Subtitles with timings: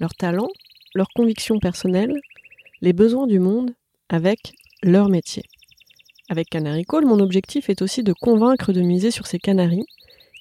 [0.00, 0.50] leurs talents,
[0.94, 2.20] leurs convictions personnelles,
[2.80, 3.72] les besoins du monde
[4.08, 5.42] avec leur métier.
[6.28, 9.86] Avec Canary Call, mon objectif est aussi de convaincre de miser sur ces canaris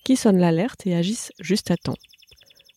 [0.04, 1.98] qui sonnent l'alerte et agissent juste à temps.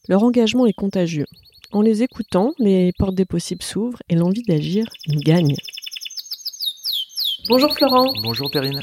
[0.09, 1.27] Leur engagement est contagieux.
[1.73, 5.56] En les écoutant, les portes des possibles s'ouvrent et l'envie d'agir gagne.
[7.48, 8.12] Bonjour Florent.
[8.23, 8.83] Bonjour Perrine.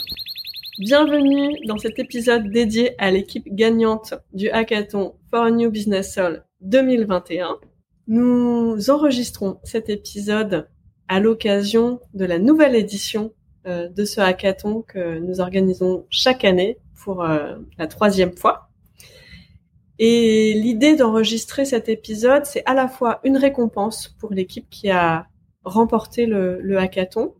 [0.80, 6.44] Bienvenue dans cet épisode dédié à l'équipe gagnante du hackathon For a New Business Soul
[6.62, 7.60] 2021.
[8.08, 10.68] Nous enregistrons cet épisode
[11.08, 13.34] à l'occasion de la nouvelle édition
[13.66, 18.70] euh, de ce hackathon que nous organisons chaque année pour euh, la troisième fois.
[20.00, 25.28] Et l'idée d'enregistrer cet épisode, c'est à la fois une récompense pour l'équipe qui a
[25.64, 27.36] remporté le, hackathon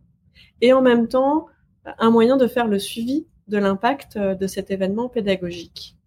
[0.62, 1.46] et en même temps
[1.98, 5.98] un moyen de faire le suivi de l'impact euh, de cet événement pédagogique.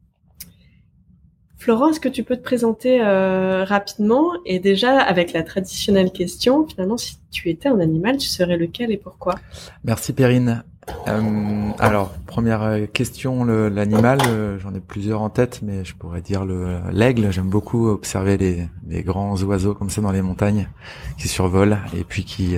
[1.57, 6.67] Florent, est-ce que tu peux te présenter euh, rapidement et déjà avec la traditionnelle question,
[6.67, 9.35] finalement, si tu étais un animal, tu serais lequel et pourquoi?
[9.83, 10.63] Merci Perrine.
[11.07, 16.21] Euh, alors, première euh, question, l'animal, euh, j'en ai plusieurs en tête, mais je pourrais
[16.21, 17.31] dire le l'aigle.
[17.31, 20.69] J'aime beaucoup observer les, grands oiseaux comme ça dans les montagnes
[21.17, 22.55] qui survolent et puis qui,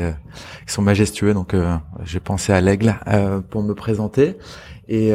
[0.67, 1.33] qui sont majestueux.
[1.33, 1.55] Donc,
[2.05, 2.95] j'ai pensé à l'aigle
[3.49, 4.35] pour me présenter.
[4.87, 5.11] Et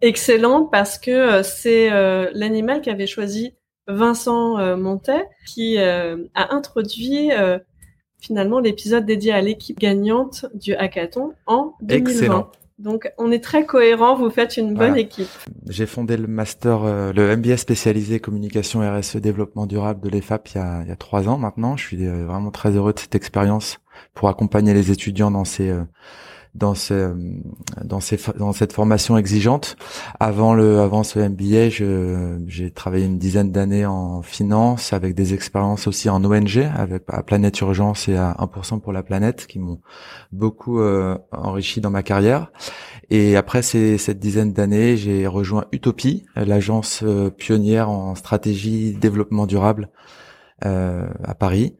[0.00, 3.54] excellent parce que euh, c'est euh, l'animal qu'avait choisi
[3.88, 6.16] Vincent euh, Montet qui a
[6.54, 7.30] introduit
[8.20, 12.10] finalement l'épisode dédié à l'équipe gagnante du hackathon en 2020.
[12.10, 12.50] Excellent.
[12.78, 15.28] Donc on est très cohérent, vous faites une bonne équipe.
[15.68, 20.60] J'ai fondé le master, le MBA spécialisé communication RSE développement durable de l'EFAP il y
[20.60, 21.76] a, il y a trois ans maintenant.
[21.76, 23.78] Je suis vraiment très heureux de cette expérience
[24.12, 25.72] pour accompagner les étudiants dans ces
[26.56, 26.74] dans
[27.84, 29.76] dans ces dans cette formation exigeante.
[30.20, 31.68] Avant le avant ce MBA,
[32.46, 37.22] j'ai travaillé une dizaine d'années en finance avec des expériences aussi en ONG avec à
[37.22, 39.80] Planète Urgence et à 1% pour la planète qui m'ont
[40.32, 42.52] beaucoup euh, enrichi dans ma carrière.
[43.10, 49.46] Et après ces, cette dizaine d'années, j'ai rejoint Utopie, l'agence euh, pionnière en stratégie développement
[49.46, 49.90] durable
[50.64, 51.76] euh, à Paris.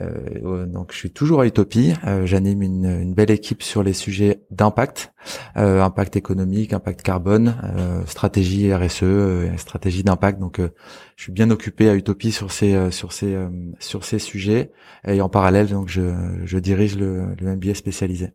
[0.00, 1.94] Euh, donc je suis toujours à Utopie.
[2.04, 5.12] Euh, J'anime une, une, belle équipe sur les sujets d'impact,
[5.56, 10.40] euh, impact économique, impact carbone, euh, stratégie RSE, euh, stratégie d'impact.
[10.40, 13.36] Donc je suis bien occupé à Utopie sur ces sur ces
[13.78, 14.72] sur ces sujets.
[15.06, 16.12] Et en parallèle, donc je,
[16.44, 18.32] je dirige le, le MBA spécialisé.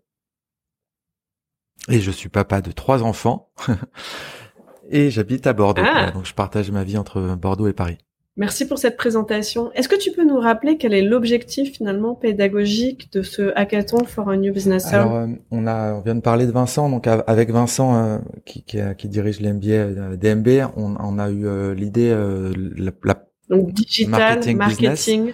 [1.90, 3.52] Et je suis papa de trois enfants.
[4.90, 5.82] et j'habite à Bordeaux.
[5.86, 6.12] Ah.
[6.12, 7.98] Donc je partage ma vie entre Bordeaux et Paris.
[8.40, 9.70] Merci pour cette présentation.
[9.74, 14.30] Est-ce que tu peux nous rappeler quel est l'objectif finalement pédagogique de ce hackathon for
[14.30, 16.90] a New Business Alors, euh, on a, on vient de parler de Vincent.
[16.90, 21.76] Donc avec Vincent euh, qui, qui, qui, dirige l'MBA euh, DMB, on, on, a eu
[21.76, 22.16] l'idée
[22.78, 25.34] la, la, donc digital marketing.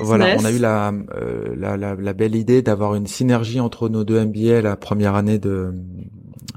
[0.00, 0.94] Voilà, on a eu la,
[1.54, 5.38] la, la, la belle idée d'avoir une synergie entre nos deux MBA la première année
[5.38, 5.74] de,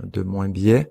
[0.06, 0.85] de mon MBA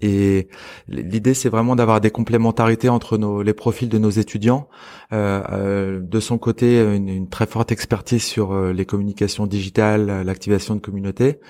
[0.00, 0.48] et
[0.88, 4.68] l'idée, c'est vraiment d'avoir des complémentarités entre nos, les profils de nos étudiants.
[5.12, 10.80] Euh, euh, de son côté, une, très forte expertise sur les communications digitales, l'activation de
[10.80, 11.40] communautés,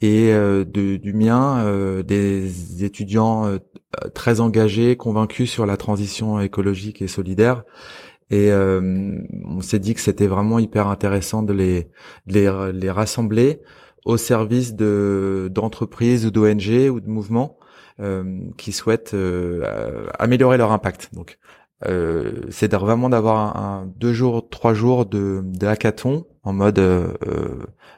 [0.00, 0.32] et
[0.66, 3.58] du mien, des étudiants
[4.14, 7.64] très engagés, convaincus sur la transition écologique et solidaire.
[8.30, 11.88] Et on s'est dit que c'était vraiment hyper intéressant de les,
[12.26, 13.60] de les, les rassembler
[14.08, 17.58] au service de d'entreprises ou d'ONG ou de mouvements
[18.00, 21.10] euh, qui souhaitent euh, améliorer leur impact.
[21.86, 27.08] Euh, c'est vraiment d'avoir un, deux jours, trois jours de, de hackathon en mode euh,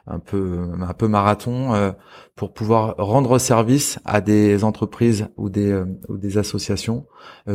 [0.07, 1.93] un peu un peu marathon
[2.35, 7.05] pour pouvoir rendre service à des entreprises ou des ou des associations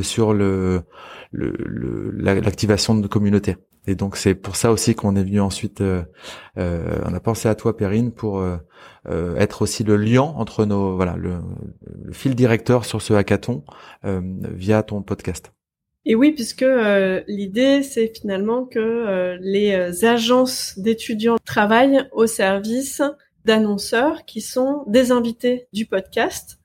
[0.00, 0.82] sur le
[1.32, 3.56] l'activation le, de communautés.
[3.87, 6.02] Et donc c'est pour ça aussi qu'on est venu ensuite, euh,
[6.58, 8.56] euh, on a pensé à toi Perrine pour euh,
[9.37, 11.38] être aussi le lien entre nos, voilà, le,
[12.12, 13.64] fil directeur sur ce hackathon
[14.02, 15.52] via ton podcast.
[16.08, 16.64] Et oui, puisque
[17.26, 23.03] l'idée c'est finalement que les agences d'étudiants travaillent au service
[23.44, 26.58] d'annonceurs qui sont des invités du podcast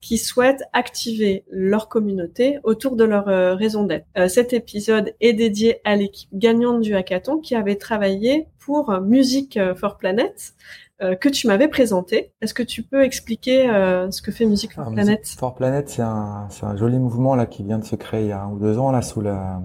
[0.00, 4.06] qui souhaitent activer leur communauté autour de leur euh, raison d'être.
[4.16, 9.58] Euh, cet épisode est dédié à l'équipe gagnante du hackathon qui avait travaillé pour Music
[9.76, 10.54] for Planet
[10.98, 12.32] que tu m'avais présenté.
[12.40, 13.66] Est-ce que tu peux expliquer
[14.10, 15.20] ce que fait Music for Planet?
[15.20, 18.28] Music for Planet, c'est un, un joli mouvement là qui vient de se créer il
[18.28, 19.60] y a un ou deux ans là sous la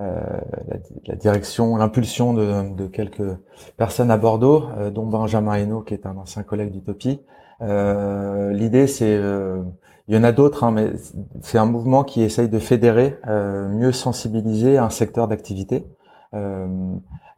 [0.00, 0.20] euh,
[0.68, 0.76] la,
[1.06, 3.36] la, direction, l'impulsion de, de, quelques
[3.76, 7.20] personnes à Bordeaux, euh, dont Benjamin Hainaut, qui est un ancien collègue d'Utopie.
[7.62, 9.20] Euh, L'idée, c'est,
[10.06, 10.92] il y en a d'autres, hein, mais
[11.42, 15.84] c'est un mouvement qui essaye de fédérer, mieux sensibiliser un secteur d'activité,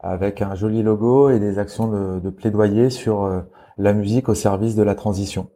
[0.02, 3.44] avec un joli logo et des actions de, de plaidoyer sur
[3.79, 5.50] la musique au service de la transition.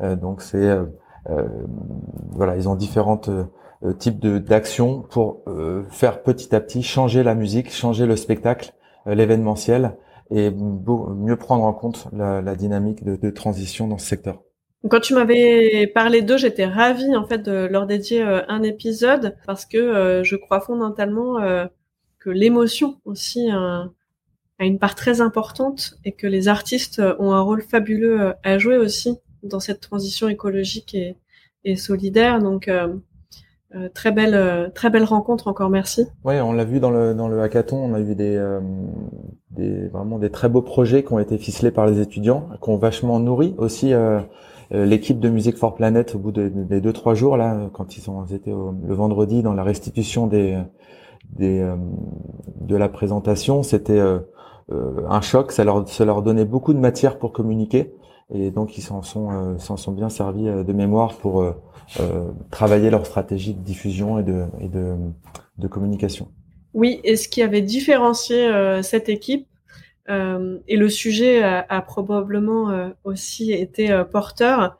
[0.00, 0.76] donc c'est
[2.32, 3.30] voilà, ils ont différentes
[3.82, 8.14] euh, type de d'action pour euh, faire petit à petit changer la musique, changer le
[8.14, 8.72] spectacle,
[9.06, 9.96] euh, l'événementiel
[10.30, 14.42] et mieux prendre en compte la, la dynamique de, de, transition dans ce secteur.
[14.88, 19.64] Quand tu m'avais parlé d'eux, j'étais ravie en fait de leur dédier un épisode parce
[19.64, 21.38] que je crois fondamentalement
[22.20, 23.90] que l'émotion aussi a
[24.60, 29.18] une part très importante et que les artistes ont un rôle fabuleux à jouer aussi
[29.42, 30.94] dans cette transition écologique
[31.64, 32.40] et, solidaire.
[32.40, 32.68] Donc
[33.76, 35.70] euh, très belle, euh, très belle rencontre encore.
[35.70, 36.06] Merci.
[36.24, 37.76] Oui, on l'a vu dans le dans le hackathon.
[37.76, 38.60] On a vu des, euh,
[39.92, 43.20] vraiment des très beaux projets qui ont été ficelés par les étudiants, qui ont vachement
[43.20, 43.92] nourri aussi
[44.72, 48.24] l'équipe de Musique for Planet au bout des deux trois jours là, quand ils ont
[48.24, 50.56] été le vendredi dans la restitution des
[51.32, 51.66] des
[52.60, 53.62] de la présentation.
[53.62, 54.00] C'était
[54.70, 55.52] un choc.
[55.52, 57.94] Ça leur donnait beaucoup de matière pour communiquer
[58.32, 61.42] et donc ils s'en sont bien servis de mémoire pour
[61.98, 66.28] euh, travailler leur stratégie de diffusion et de, communication.
[66.72, 69.48] Oui, et ce qui avait différencié euh, cette équipe,
[70.08, 74.76] euh, et le sujet a, probablement euh, aussi été euh, porteur,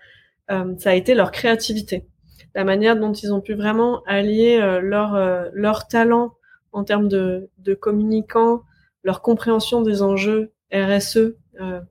[0.48, 2.08] ça a été leur créativité.
[2.56, 6.32] La manière dont ils ont pu vraiment allier leur talent
[6.72, 8.62] en termes de, de communicants,
[9.02, 11.34] leur compréhension des enjeux RSE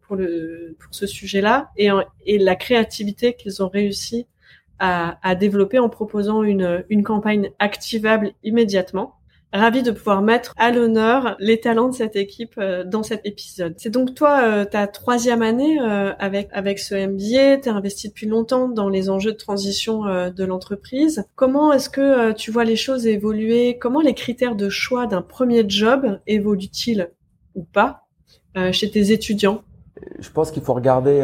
[0.02, 1.90] pour, le, pour ce sujet-là, et,
[2.26, 4.26] et la créativité qu'ils ont réussi
[4.80, 9.19] à, développer en proposant une campagne activable immédiatement.
[9.52, 13.74] Ravi de pouvoir mettre à l'honneur les talents de cette équipe euh, dans cet épisode.
[13.78, 17.64] C'est donc toi, euh, ta troisième année euh, avec avec ce MBA.
[17.64, 21.26] Tu investi depuis longtemps dans les enjeux de transition de l'entreprise.
[21.36, 23.80] Comment est-ce que tu vois les choses évoluer?
[23.80, 27.10] Comment les critères de choix d'un premier job évoluent-ils
[27.56, 28.06] ou pas
[28.72, 29.64] chez tes étudiants?
[30.20, 31.22] Je pense qu'il faut regarder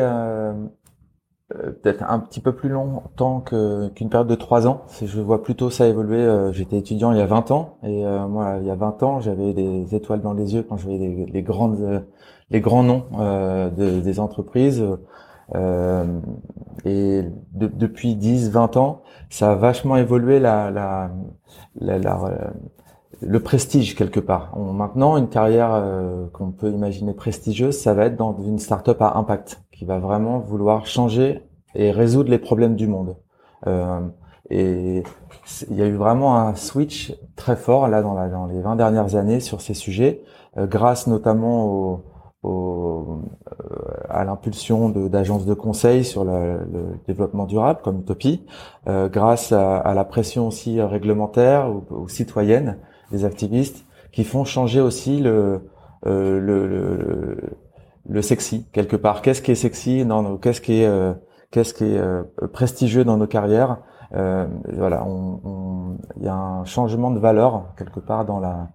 [1.55, 4.81] peut-être un petit peu plus longtemps que qu'une période de trois ans.
[5.01, 6.19] Je vois plutôt ça évoluer.
[6.19, 9.03] Euh, j'étais étudiant il y a 20 ans et euh, moi il y a 20
[9.03, 12.05] ans j'avais des étoiles dans les yeux quand je voyais les, grandes
[12.49, 14.83] les grands noms de, des entreprises.
[16.85, 17.23] et
[17.53, 21.11] depuis 10, 20 ans, ça a vachement évolué la, la,
[21.79, 22.19] la,
[23.21, 24.51] le prestige quelque part.
[24.55, 25.81] On, maintenant, une carrière
[26.33, 30.39] qu'on peut imaginer prestigieuse, ça va être dans une start-up à impact qui va vraiment
[30.39, 31.43] vouloir changer
[31.75, 33.17] et résoudre les problèmes du monde.
[33.67, 33.99] Euh,
[34.49, 35.03] et
[35.69, 38.75] il y a eu vraiment un switch très fort là dans, la, dans les 20
[38.75, 40.21] dernières années sur ces sujets,
[40.57, 42.03] euh, grâce notamment au,
[42.43, 43.75] au, euh,
[44.09, 48.45] à l'impulsion d'agences de, conseil sur le, le, développement durable comme Utopie,
[48.87, 52.77] euh, grâce à, à, la pression aussi réglementaire ou, ou, citoyenne
[53.11, 55.69] des activistes qui font changer aussi le,
[56.05, 57.37] euh, le, le
[58.07, 59.21] le sexy quelque part.
[59.21, 61.13] Qu'est-ce qui est sexy dans qu'est-ce qui est euh,
[61.51, 63.77] qu'est-ce qui est euh, prestigieux dans nos carrières.
[64.13, 65.05] Euh, voilà,
[66.17, 68.69] il y a un changement de valeur quelque part dans la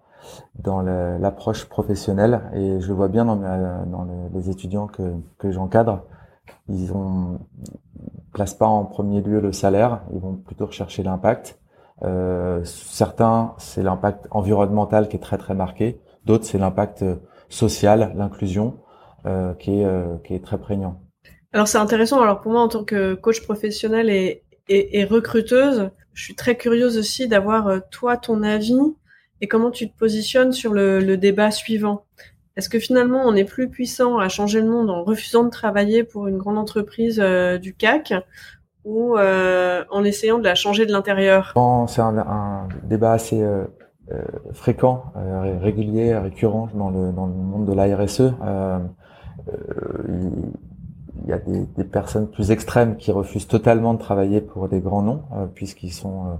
[0.59, 6.03] dans l'approche professionnelle et je le vois bien dans, les, étudiants que, que j'encadre.
[6.69, 7.39] Ils ont
[8.33, 11.59] placent pas en premier lieu le salaire, ils vont plutôt rechercher l'impact.
[12.65, 16.01] Certains, c'est l'impact environnemental qui est très très marqué.
[16.27, 17.03] D'autres, c'est l'impact
[17.49, 18.77] social, l'inclusion.
[19.27, 20.99] Euh, qui est euh, qui est très prégnant.
[21.53, 22.23] Alors c'est intéressant.
[22.23, 26.57] Alors pour moi en tant que coach professionnel et, et, et recruteuse, je suis très
[26.57, 28.81] curieuse aussi d'avoir euh, toi ton avis
[29.43, 32.07] et comment tu te positionnes sur le, le débat suivant.
[32.57, 36.03] Est-ce que finalement on est plus puissant à changer le monde en refusant de travailler
[36.03, 37.23] pour une grande entreprise
[37.61, 38.15] du CAC
[38.87, 41.53] ou euh, en essayant de la changer de l'intérieur?
[41.89, 43.67] C'est un, un, débat assez euh,
[44.55, 45.13] fréquent,
[45.61, 48.33] régulier, récurrent dans le, dans le monde de la RSE.
[49.49, 50.31] Euh,
[51.23, 54.81] il y a des, des, personnes plus extrêmes qui refusent totalement de travailler pour des
[54.81, 56.39] grands noms, euh, puisqu'ils sont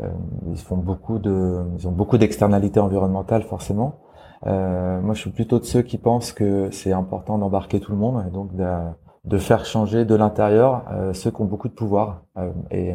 [0.00, 0.08] euh,
[0.50, 4.00] ils font beaucoup de ils ont beaucoup d'externalités environnementales forcément.
[4.46, 7.98] Euh, moi, je suis plutôt de ceux qui pensent que c'est important d'embarquer tout le
[7.98, 12.22] monde et donc de faire changer de l'intérieur ceux qui ont beaucoup de pouvoir.
[12.70, 12.94] et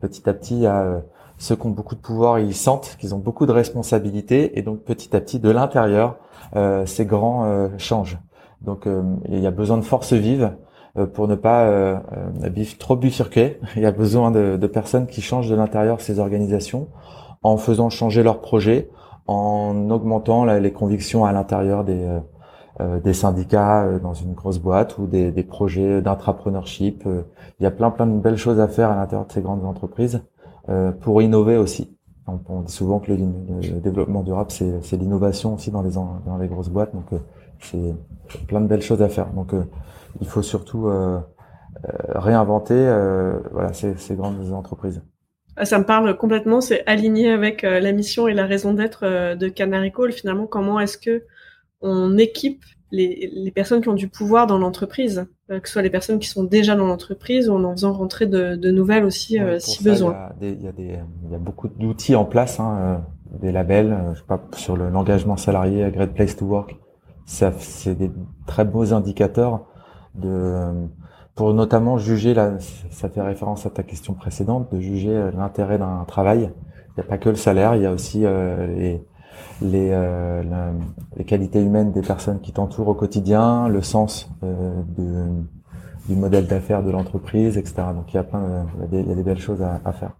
[0.00, 0.66] petit à petit,
[1.42, 4.84] ceux qui ont beaucoup de pouvoir, ils sentent qu'ils ont beaucoup de responsabilités et donc
[4.84, 6.16] petit à petit, de l'intérieur,
[6.54, 8.18] euh, ces grands euh, changent.
[8.64, 10.56] Donc euh, il y a besoin de force vive
[11.14, 12.02] pour ne pas
[12.42, 13.58] vivre trop bifurqué.
[13.76, 16.88] Il y a besoin de, personnes qui changent de l'intérieur ces organisations
[17.42, 18.90] en faisant changer leurs projets,
[19.26, 26.02] en augmentant les convictions à l'intérieur des, syndicats dans une grosse boîte ou des, projets
[26.02, 27.04] d'intrapreneurship.
[27.58, 29.64] Il y a plein plein de belles choses à faire à l'intérieur de ces grandes
[29.64, 30.20] entreprises.
[30.68, 31.96] Euh, pour innover aussi.
[32.28, 36.94] On, dit souvent que le, développement durable, c'est l'innovation aussi dans les, dans grosses boîtes.
[36.94, 37.18] Donc, euh,
[37.62, 39.28] c'est plein de belles choses à faire.
[39.32, 39.64] Donc, euh,
[40.20, 40.90] il faut surtout
[42.14, 42.74] réinventer
[43.50, 45.02] voilà, ces, ces, grandes entreprises.
[45.56, 46.60] Ah, ça me parle complètement.
[46.60, 50.12] C'est aligné avec la mission et la raison d'être de Canary Call.
[50.12, 51.24] Finalement, comment est-ce que
[51.80, 55.90] on équipe les, personnes qui ont du pouvoir dans l'entreprise, euh, que ce soit les
[55.90, 59.58] personnes qui sont déjà dans l'entreprise ou en en faisant rentrer de, nouvelles aussi euh,
[59.58, 60.30] si besoin.
[60.40, 64.42] Il y, a y beaucoup d'outils en place, hein, euh, des labels, je sais pas,
[64.56, 66.76] sur l'engagement salarié, Great Place to Work.
[67.26, 68.10] C'est des
[68.46, 69.66] très beaux indicateurs
[71.34, 72.58] pour notamment juger, là,
[72.90, 76.50] ça fait référence à ta question précédente, de juger l'intérêt d'un travail.
[76.90, 79.02] Il n'y a pas que le salaire, il y a aussi les,
[79.60, 80.72] les, euh,
[81.16, 84.82] les qualités humaines des personnes qui t'entourent au quotidien, le sens euh,
[86.08, 87.74] du modèle d'affaires de l'entreprise, etc.
[87.94, 90.12] Donc il y a plein, il y a des, belles choses à, faire.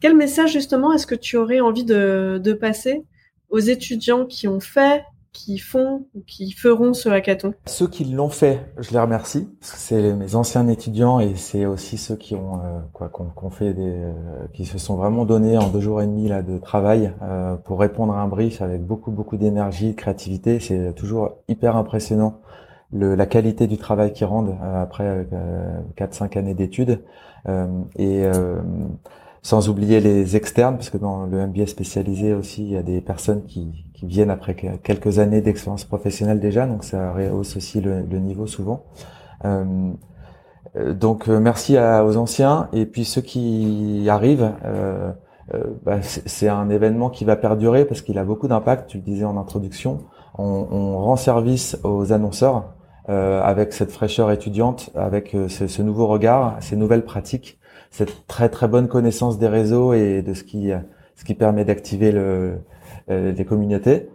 [0.00, 3.04] Quel message justement est-ce que tu aurais envie de passer
[3.50, 8.30] aux étudiants qui ont fait qui font ou qui feront ce hackathon Ceux qui l'ont
[8.30, 9.48] fait, je les remercie.
[9.60, 13.82] C'est mes anciens étudiants et c'est aussi ceux qui ont euh, quoi, qu'on fait des,
[13.82, 14.12] euh,
[14.52, 17.80] qui se sont vraiment donnés en deux jours et demi là de travail euh, pour
[17.80, 20.58] répondre à un brief avec beaucoup beaucoup d'énergie, de créativité.
[20.58, 22.40] C'est toujours hyper impressionnant
[22.92, 25.28] le, la qualité du travail qu'ils rendent après
[25.94, 27.04] quatre cinq années d'études
[27.96, 28.24] et
[29.42, 33.00] sans oublier les externes, parce que dans le MBA spécialisé aussi, il y a des
[33.00, 38.02] personnes qui, qui viennent après quelques années d'expérience professionnelle déjà, donc ça rehausse aussi le,
[38.18, 38.84] niveau souvent.
[39.44, 39.90] Euh,
[40.74, 44.52] donc euh, merci aux anciens et puis ceux qui arrivent.
[44.64, 45.12] Euh,
[45.54, 48.88] euh bah, c'est un événement qui va perdurer parce qu'il a beaucoup d'impact.
[48.88, 49.98] Tu le disais en introduction.
[50.38, 52.72] On, on rend service aux annonceurs
[53.10, 57.58] euh, avec cette fraîcheur étudiante, avec ce, ce, nouveau regard, ces nouvelles pratiques
[57.90, 60.70] cette très très bonne connaissance des réseaux et de ce qui
[61.16, 62.60] ce qui permet d'activer le,
[63.10, 64.08] euh, les communautés.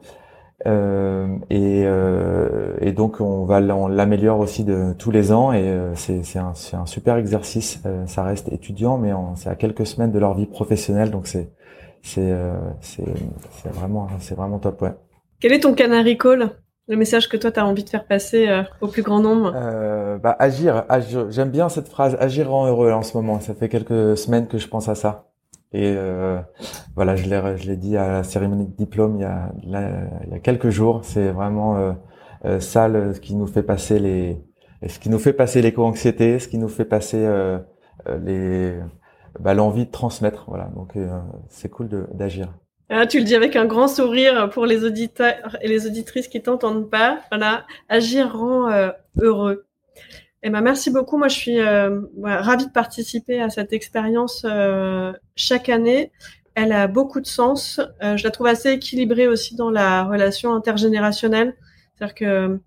[0.66, 5.68] Euh, et, euh, et, donc on va on l'améliore aussi de tous les ans et
[5.68, 7.82] euh, c'est un, un, super exercice.
[7.86, 11.52] Euh, ça reste étudiant, mais c'est à quelques semaines de leur vie professionnelle, donc c'est
[12.02, 12.34] c'est
[12.80, 14.82] c'est vraiment c'est vraiment top.
[14.82, 14.94] Ouais.
[15.42, 16.52] Quel est ton canary call?
[16.88, 19.52] Le message que toi, tu as envie de faire passer euh, au plus grand nombre?
[19.56, 20.86] Euh, bah, Agir.
[20.88, 21.32] agir.
[21.32, 23.40] J'aime bien cette phrase, agir rend heureux en ce moment.
[23.40, 25.25] Ça fait quelques semaines que je pense à ça.
[25.76, 26.40] Et euh,
[26.96, 30.40] voilà, je l'ai, dit à la cérémonie de diplôme il y a, il y a
[30.40, 31.02] quelques jours.
[31.04, 31.92] C'est vraiment euh,
[32.46, 34.38] euh ça ce qui nous fait passer les,
[34.88, 37.28] ce qui nous fait passer l'éco-anxiété, ce qui nous fait passer
[38.24, 38.80] les,
[39.42, 40.46] bah, l'envie de transmettre.
[40.48, 40.94] Voilà, donc
[41.50, 42.54] c'est cool d'agir.
[42.90, 46.42] Ah, tu le dis avec un grand sourire pour les auditeurs et les auditrices qui
[46.42, 47.20] t'entendent pas.
[47.32, 48.70] Voilà, agir rend
[49.18, 49.66] heureux.
[50.48, 51.18] Eh ben, merci beaucoup.
[51.18, 56.12] Moi, je suis euh, ravie de participer à cette expérience euh, chaque année.
[56.54, 57.82] Elle a beaucoup de sens.
[58.00, 61.56] je la trouve assez équilibrée aussi dans la relation intergénérationnelle.
[61.96, 62.60] C'est-à-dire que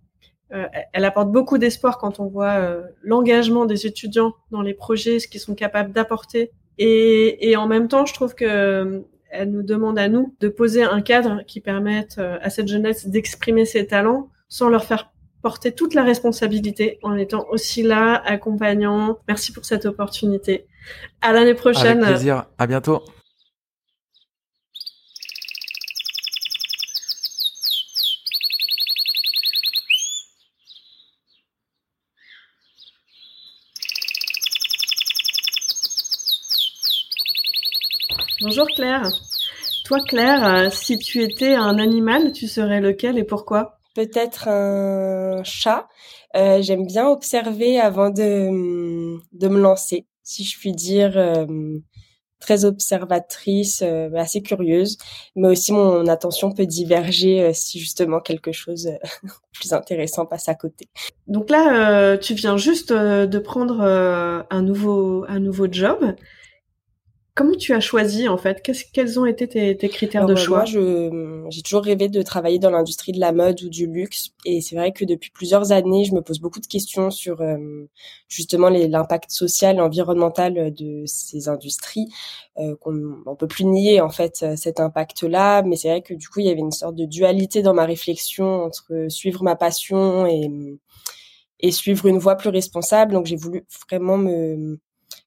[0.92, 2.58] elle apporte beaucoup d'espoir quand on voit
[3.02, 6.50] l'engagement des étudiants dans les projets, ce qu'ils sont capables d'apporter.
[6.78, 10.82] Et, et, en même temps, je trouve que elle nous demande à nous de poser
[10.82, 15.12] un cadre qui permette euh, à cette jeunesse d'exprimer ses talents sans leur faire
[15.48, 19.18] porter toute la responsabilité en étant aussi là, accompagnant.
[19.28, 20.66] Merci pour cette opportunité.
[21.22, 22.02] À l'année prochaine.
[22.02, 22.44] Avec plaisir.
[22.58, 23.02] À bientôt.
[38.42, 39.08] Bonjour Claire.
[39.86, 43.77] Toi Claire, euh, si tu étais un animal, tu serais lequel et pourquoi?
[43.98, 45.88] Peut-être un chat.
[46.36, 51.18] Euh, j'aime bien observer avant de, de me lancer, si je puis dire.
[51.18, 51.80] Euh,
[52.38, 53.82] très observatrice,
[54.14, 54.96] assez curieuse,
[55.34, 58.88] mais aussi mon attention peut diverger si justement quelque chose
[59.52, 60.88] plus intéressant passe à côté.
[61.26, 66.14] Donc là, tu viens juste de prendre un nouveau un nouveau job.
[67.38, 68.60] Comment tu as choisi en fait?
[68.92, 70.64] Quels ont été tes, critères de choix?
[70.74, 74.60] Moi, j'ai toujours rêvé de travailler dans l'industrie de la mode ou du luxe, et
[74.60, 77.56] c'est vrai que depuis plusieurs années, je me pose beaucoup de questions sur euh,
[78.26, 82.08] justement l'impact social et environnemental de ces industries.
[82.58, 86.14] Euh, qu'on on peut plus nier en fait euh, cet impact-là, mais c'est vrai que
[86.14, 89.54] du coup, il y avait une sorte de dualité dans ma réflexion entre suivre ma
[89.54, 90.50] passion et
[91.60, 93.12] et suivre une voie plus responsable.
[93.12, 94.78] Donc, j'ai voulu vraiment me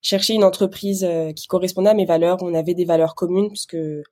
[0.01, 2.41] chercher une entreprise euh, qui correspondait à mes valeurs.
[2.41, 4.03] On avait des valeurs communes parce que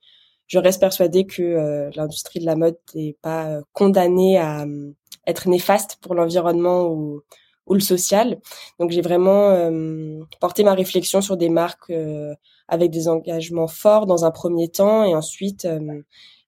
[0.46, 4.66] je reste persuadée que euh, l'industrie de la mode n'est pas euh, condamnée à
[5.26, 7.22] être néfaste pour l'environnement ou,
[7.70, 8.38] ou, le social.
[8.78, 9.70] Donc j'ai vraiment
[10.40, 11.92] porté ma réflexion sur des marques
[12.68, 15.66] avec des engagements forts dans un premier temps et ensuite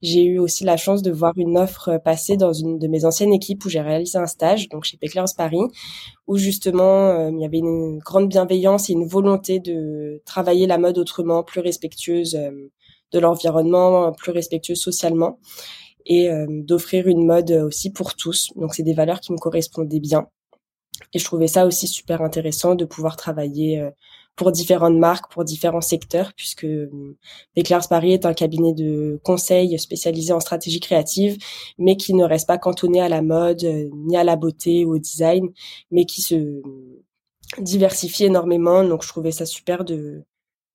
[0.02, 3.04] j'ai eu aussi la chance de voir une offre euh, passer dans une de mes
[3.04, 5.62] anciennes équipes où j'ai réalisé un stage, donc chez Péclers Paris,
[6.26, 10.78] où justement euh, il y avait une grande bienveillance et une volonté de travailler la
[10.78, 12.50] mode autrement, plus respectueuse euh,
[13.12, 15.38] de l'environnement, plus respectueuse socialement,
[16.06, 18.48] et d'offrir une mode aussi pour tous.
[18.56, 20.26] Donc c'est des valeurs qui me correspondaient bien.
[21.14, 23.90] Et je trouvais ça aussi super intéressant de pouvoir travailler
[24.36, 26.66] pour différentes marques, pour différents secteurs, puisque
[27.56, 31.38] Declars Paris est un cabinet de conseil spécialisé en stratégie créative,
[31.78, 34.94] mais qui ne reste pas cantonné à la mode, euh, ni à la beauté ou
[34.94, 35.50] au design,
[35.90, 36.62] mais qui se
[37.58, 38.84] diversifie énormément.
[38.84, 40.24] Donc, je trouvais ça super de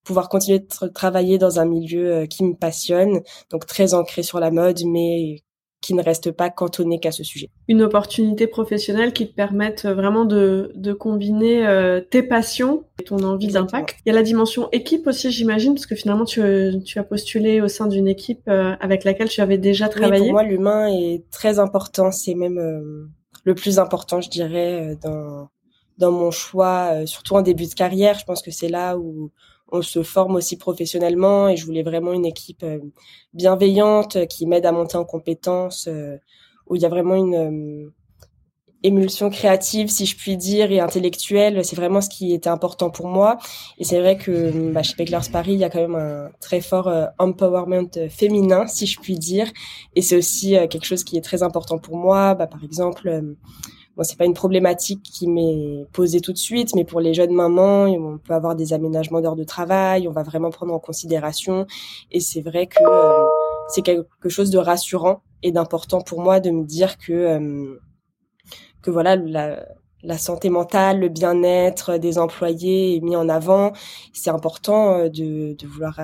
[0.04, 4.40] pouvoir continuer de travailler dans un milieu euh, qui me passionne, donc très ancré sur
[4.40, 5.42] la mode, mais
[5.80, 7.50] qui ne reste pas cantonné qu'à ce sujet.
[7.68, 13.22] Une opportunité professionnelle qui te permette vraiment de, de combiner euh, tes passions et ton
[13.22, 13.96] envie d'impact.
[14.04, 16.42] Il y a la dimension équipe aussi, j'imagine, parce que finalement, tu,
[16.84, 20.22] tu as postulé au sein d'une équipe euh, avec laquelle tu avais déjà travaillé.
[20.22, 22.10] Oui, pour moi, l'humain est très important.
[22.10, 23.08] C'est même euh,
[23.44, 25.48] le plus important, je dirais, dans,
[25.98, 28.18] dans mon choix, surtout en début de carrière.
[28.18, 29.30] Je pense que c'est là où
[29.70, 32.78] on se forme aussi professionnellement et je voulais vraiment une équipe euh,
[33.34, 36.16] bienveillante euh, qui m'aide à monter en compétences, euh,
[36.66, 37.90] où il y a vraiment une
[38.82, 41.64] émulsion créative, si je puis dire, et intellectuelle.
[41.64, 43.38] C'est vraiment ce qui était important pour moi.
[43.78, 46.60] Et c'est vrai que bah, chez Pecklers Paris, il y a quand même un très
[46.60, 49.50] fort empowerment féminin, si je puis dire.
[49.96, 52.34] Et c'est aussi quelque chose qui est très important pour moi.
[52.34, 53.34] Bah, par exemple,
[53.98, 57.32] Bon, c'est pas une problématique qui m'est posée tout de suite, mais pour les jeunes
[57.32, 61.66] mamans, on peut avoir des aménagements d'heures de travail, on va vraiment prendre en considération.
[62.12, 63.26] Et c'est vrai que euh,
[63.68, 67.80] c'est quelque chose de rassurant et d'important pour moi de me dire que euh,
[68.82, 73.72] que voilà la, santé mentale, le bien-être des employés est mis en avant.
[74.12, 76.00] C'est important euh, de, de vouloir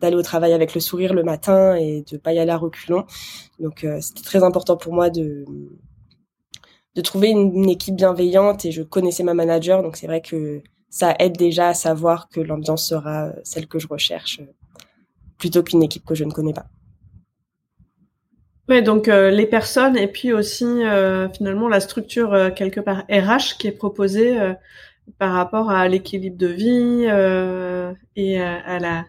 [0.00, 3.04] d'aller au travail avec le sourire le matin et de pas y aller à reculons.
[3.60, 5.44] Donc c'était très important pour moi de
[6.98, 11.14] de trouver une, équipe bienveillante et je connaissais ma manager, donc c'est vrai que ça
[11.20, 14.40] aide déjà à savoir que l'ambiance sera celle que je recherche
[15.38, 16.66] plutôt qu'une équipe que je ne connais pas.
[18.68, 23.04] Oui, donc euh, les personnes et puis aussi euh, finalement la structure euh, quelque part
[23.08, 24.36] RH qui est proposée
[25.18, 27.04] par rapport à l'équilibre de vie
[28.16, 29.04] et à la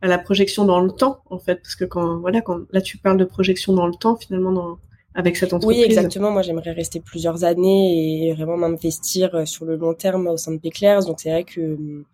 [0.00, 2.98] à la projection dans le temps en fait parce que quand voilà quand là tu
[2.98, 4.78] parles de projection dans le temps finalement dans
[5.18, 5.80] avec cette entreprise.
[5.80, 6.30] Oui, exactement.
[6.30, 10.52] Moi, j'aimerais rester plusieurs années et vraiment m'investir euh, sur le long terme au sein
[10.52, 11.04] de Péclairs.
[11.04, 12.06] Donc, c'est vrai que euh,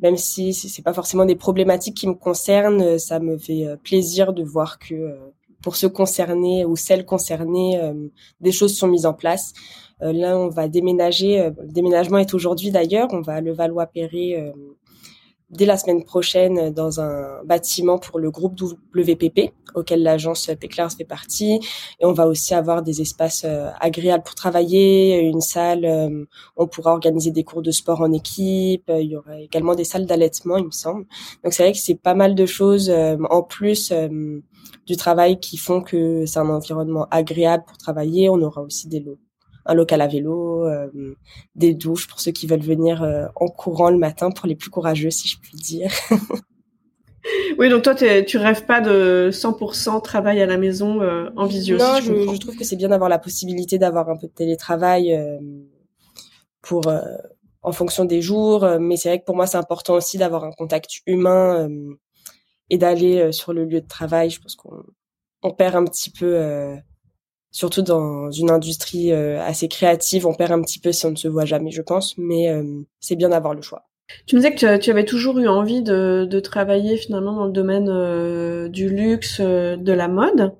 [0.00, 4.32] même si c'est pas forcément des problématiques qui me concernent, euh, ça me fait plaisir
[4.32, 5.14] de voir que
[5.62, 7.78] pour ceux concernés ou celles concernées,
[8.40, 9.52] des choses sont mises en place.
[10.00, 11.50] là, on va déménager.
[11.60, 13.08] le déménagement est aujourd'hui d'ailleurs.
[13.12, 14.54] On va à Levallois-Perret
[15.50, 18.60] dès la semaine prochaine dans un bâtiment pour le groupe
[18.94, 21.60] WPP auquel l'agence Péclars fait partie
[22.00, 26.24] et on va aussi avoir des espaces euh, agréables pour travailler, une salle, euh,
[26.56, 30.06] on pourra organiser des cours de sport en équipe, il y aura également des salles
[30.06, 31.06] d'allaitement il me semble.
[31.44, 33.92] Donc c'est vrai que c'est pas mal de choses euh, en plus
[34.86, 39.00] du travail qui font que c'est un environnement agréable pour travailler, on aura aussi des
[39.00, 39.18] lots
[39.70, 40.88] un local à vélo, euh,
[41.54, 44.68] des douches pour ceux qui veulent venir euh, en courant le matin, pour les plus
[44.68, 45.92] courageux, si je puis dire.
[47.58, 51.78] oui, donc toi, tu rêves pas de 100% travail à la maison euh, en visio.
[51.78, 55.16] Non, je, trouve que c'est bien d'avoir la possibilité d'avoir un peu de télétravail
[56.62, 56.82] pour
[57.62, 60.50] en fonction des jours, mais c'est vrai que pour moi, c'est important aussi d'avoir un
[60.50, 61.68] contact humain
[62.70, 64.30] et d'aller sur le lieu de travail.
[64.30, 64.82] Je pense qu'on
[65.42, 66.74] on perd un petit peu
[67.50, 71.16] surtout dans une industrie euh, assez créative, on perd un petit peu si on ne
[71.16, 73.84] se voit jamais, je pense, mais euh, c'est bien d'avoir le choix.
[74.26, 77.52] Tu me disais que tu avais toujours eu envie de, de travailler finalement dans le
[77.52, 80.52] domaine euh, du luxe, de la mode.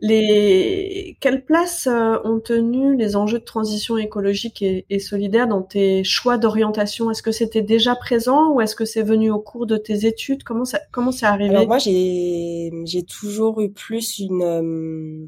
[0.00, 1.16] Les...
[1.20, 6.36] Quelle place euh, ont tenu les enjeux de transition écologique et, solidaire dans tes choix
[6.36, 7.10] d'orientation?
[7.10, 10.42] Est-ce que c'était déjà présent ou est-ce que c'est venu au cours de tes études?
[10.42, 11.54] Comment ça comment c'est arrivé?
[11.54, 15.26] Alors moi j'ai j'ai toujours eu plus une euh,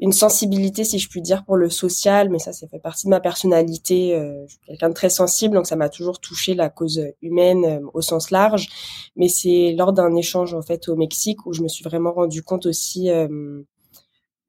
[0.00, 3.10] une sensibilité, si je puis dire, pour le social, mais ça, ça fait partie de
[3.10, 4.14] ma personnalité.
[4.14, 7.64] Euh, je suis quelqu'un de très sensible, donc ça m'a toujours touché la cause humaine
[7.66, 8.68] euh, au sens large.
[9.16, 12.42] Mais c'est lors d'un échange en fait au Mexique où je me suis vraiment rendu
[12.42, 13.62] compte aussi euh,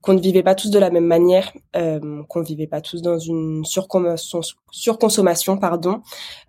[0.02, 3.20] qu'on ne vivait pas tous de la même manière, qu'on ne vivait pas tous dans
[3.20, 6.02] une surconsommation, pardon.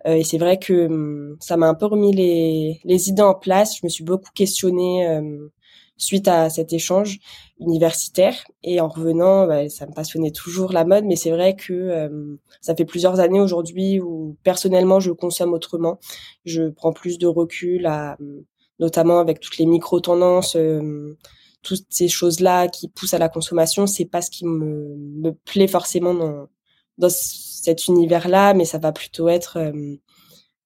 [0.05, 3.77] et c'est vrai que hum, ça m'a un peu remis les, les idées en place.
[3.77, 5.21] Je me suis beaucoup questionnée
[6.03, 7.19] suite à cet échange
[7.59, 8.35] universitaire.
[8.63, 12.39] Et en revenant, bah, ça me passionnait toujours la mode, mais c'est vrai que euh,
[12.61, 15.99] ça fait plusieurs années aujourd'hui où personnellement je consomme autrement.
[16.45, 18.17] Je prends plus de recul, à,
[18.79, 20.55] notamment avec toutes les micro tendances.
[20.55, 21.17] Euh,
[21.63, 25.67] toutes ces choses-là qui poussent à la consommation, c'est pas ce qui me, me plaît
[25.67, 26.47] forcément dans,
[26.97, 29.95] dans cet univers-là, mais ça va plutôt être euh,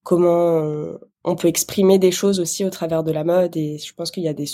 [0.04, 3.56] comment on, peut exprimer des choses aussi au travers de la mode.
[3.58, 4.46] Et je pense qu'il y a des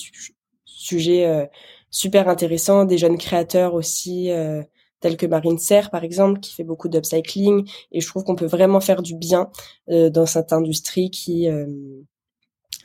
[0.76, 1.46] sujets euh,
[1.90, 4.64] super intéressants, des jeunes créateurs aussi euh,
[5.00, 8.46] tels que Marine Serre par exemple qui fait beaucoup d'upcycling et je trouve qu'on peut
[8.46, 9.50] vraiment faire du bien
[9.90, 11.48] euh, dans cette industrie qui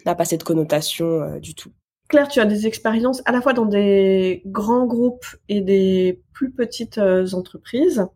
[0.04, 1.72] n'a pas cette connotation du tout.
[2.08, 6.50] Claire, tu as des expériences à la fois dans des grands groupes et des plus
[6.50, 8.06] petites entreprises.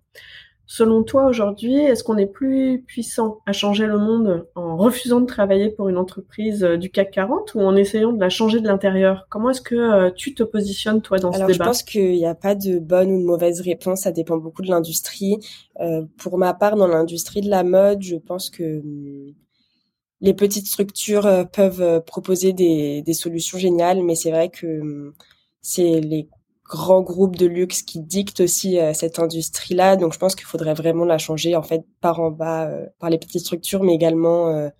[0.66, 5.26] Selon toi, aujourd'hui, est-ce qu'on est plus puissant à changer le monde en refusant de
[5.26, 8.66] travailler pour une entreprise euh, du CAC 40 ou en essayant de la changer de
[8.66, 9.26] l'intérieur?
[9.28, 12.26] Comment est-ce que euh, tu te positionnes, toi, dans ce débat Je pense qu'il n'y
[12.26, 14.02] a pas de bonne ou de mauvaise réponse.
[14.02, 15.38] Ça dépend beaucoup de l'industrie.
[15.80, 19.34] Euh, pour ma part, dans l'industrie de la mode, je pense que hum,
[20.20, 25.12] les petites structures peuvent proposer des, des solutions géniales, mais c'est vrai que hum,
[25.60, 26.28] c'est les
[26.72, 29.96] grands groupes de luxe qui dictent aussi euh, cette industrie-là.
[29.96, 33.10] Donc je pense qu'il faudrait vraiment la changer en fait par en bas, euh, par
[33.10, 34.70] les petites structures, mais également euh,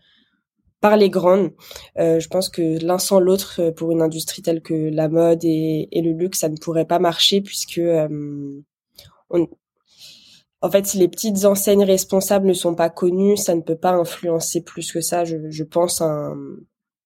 [0.80, 1.52] par les grandes.
[1.96, 6.02] je pense que l'un sans l'autre, pour une industrie telle que la mode et, et,
[6.02, 7.80] le luxe, ça ne pourrait pas marcher puisque
[9.30, 9.46] on,
[10.60, 13.92] en fait, si les petites enseignes responsables ne sont pas connues, ça ne peut pas
[13.92, 15.24] influencer plus que ça.
[15.24, 16.36] Je, je pense un,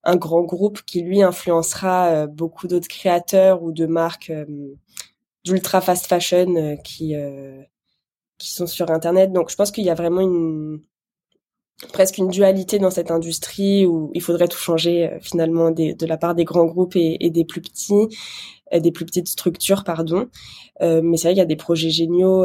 [0.07, 4.47] un grand groupe qui lui influencera euh, beaucoup d'autres créateurs ou de marques euh,
[5.45, 7.15] d'ultra fast fashion euh, qui
[8.39, 9.33] qui sont sur internet.
[9.33, 10.81] Donc je pense qu'il y a vraiment une
[11.93, 16.35] presque une dualité dans cette industrie où il faudrait tout changer finalement de la part
[16.35, 18.09] des grands groupes et, des plus petits,
[18.73, 20.29] des plus petites structures, pardon.
[20.81, 22.45] mais c'est vrai qu'il y a des projets géniaux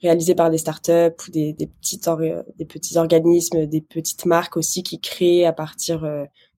[0.00, 2.08] réalisés par des startups ou des, des, petites
[2.56, 6.04] des petits organismes, des petites marques aussi qui créent à partir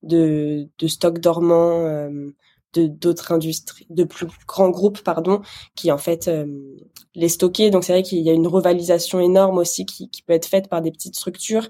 [0.02, 2.30] de, de stocks dormants euh,
[2.74, 5.40] de d'autres industries, de plus grands groupes, pardon,
[5.74, 6.46] qui en fait euh,
[7.14, 7.70] les stocker.
[7.70, 10.68] Donc c'est vrai qu'il y a une revalisation énorme aussi qui, qui peut être faite
[10.68, 11.68] par des petites structures,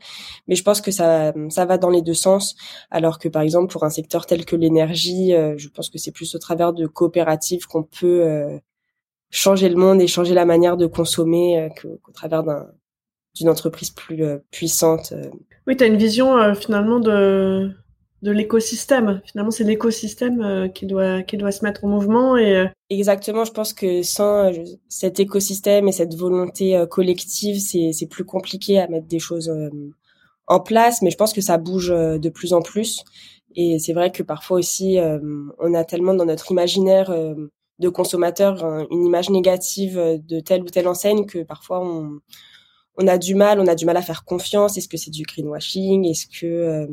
[0.48, 2.56] mais je pense que ça ça va dans les deux sens.
[2.90, 6.12] Alors que par exemple pour un secteur tel que l'énergie, euh, je pense que c'est
[6.12, 8.58] plus au travers de coopératives qu'on peut
[9.30, 12.66] changer le monde et changer la manière de consommer qu'au travers d'un
[13.34, 15.12] d'une entreprise plus puissante.
[15.68, 17.72] Oui, tu as une vision finalement de
[18.22, 19.20] de l'écosystème.
[19.24, 23.44] Finalement, c'est l'écosystème euh, qui doit qui doit se mettre en mouvement et euh, exactement.
[23.44, 28.80] Je pense que sans euh, cet écosystème et cette volonté collective, c'est c'est plus compliqué
[28.80, 29.52] à mettre des choses
[30.46, 31.02] en place.
[31.02, 33.04] Mais je pense que ça bouge de plus en plus.
[33.54, 34.98] Et c'est vrai que parfois aussi,
[35.58, 37.12] on a tellement dans notre imaginaire
[37.78, 42.20] de consommateur une image négative de telle ou telle enseigne que parfois on
[43.00, 44.76] on a du mal, on a du mal à faire confiance.
[44.76, 46.04] Est-ce que c'est du greenwashing?
[46.04, 46.86] Est-ce que euh,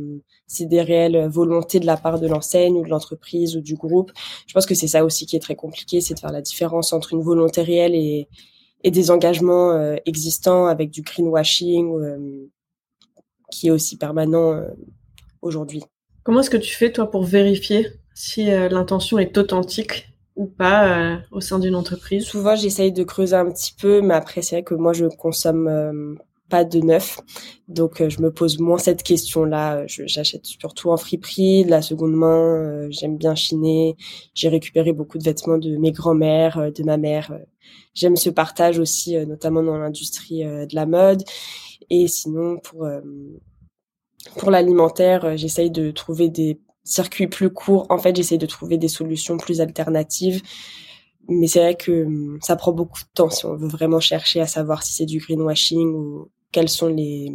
[0.46, 4.12] c'est des réelles volontés de la part de l'enseigne ou de l'entreprise ou du groupe?
[4.48, 6.94] Je pense que c'est ça aussi qui est très compliqué, c'est de faire la différence
[6.94, 8.28] entre une volonté réelle et,
[8.84, 12.50] et des engagements euh, existants avec du greenwashing euh,
[13.50, 14.62] qui est aussi permanent
[15.42, 15.84] aujourd'hui.
[16.24, 20.15] Comment est-ce que tu fais toi pour vérifier si l'intention est authentique?
[20.36, 22.26] Ou pas euh, au sein d'une entreprise?
[22.26, 25.68] Souvent, j'essaye de creuser un petit peu, mais après, c'est vrai que moi, je consomme
[25.68, 26.16] euh,
[26.50, 27.20] pas de neuf,
[27.68, 29.86] donc euh, je me pose moins cette question-là.
[29.88, 32.88] J'achète surtout en friperie, de la seconde main.
[32.90, 33.96] J'aime bien chiner.
[34.34, 37.34] J'ai récupéré beaucoup de vêtements de mes grands-mères, de ma mère.
[37.94, 41.24] J'aime ce partage aussi, notamment dans l'industrie de la mode.
[41.90, 42.88] Et sinon, pour
[44.38, 48.88] pour l'alimentaire, j'essaye de trouver des circuit plus court, en fait, j'essaie de trouver des
[48.88, 50.42] solutions plus alternatives.
[51.28, 54.40] Mais c'est vrai que hum, ça prend beaucoup de temps si on veut vraiment chercher
[54.42, 57.34] à savoir si c'est du greenwashing ou quelles sont les,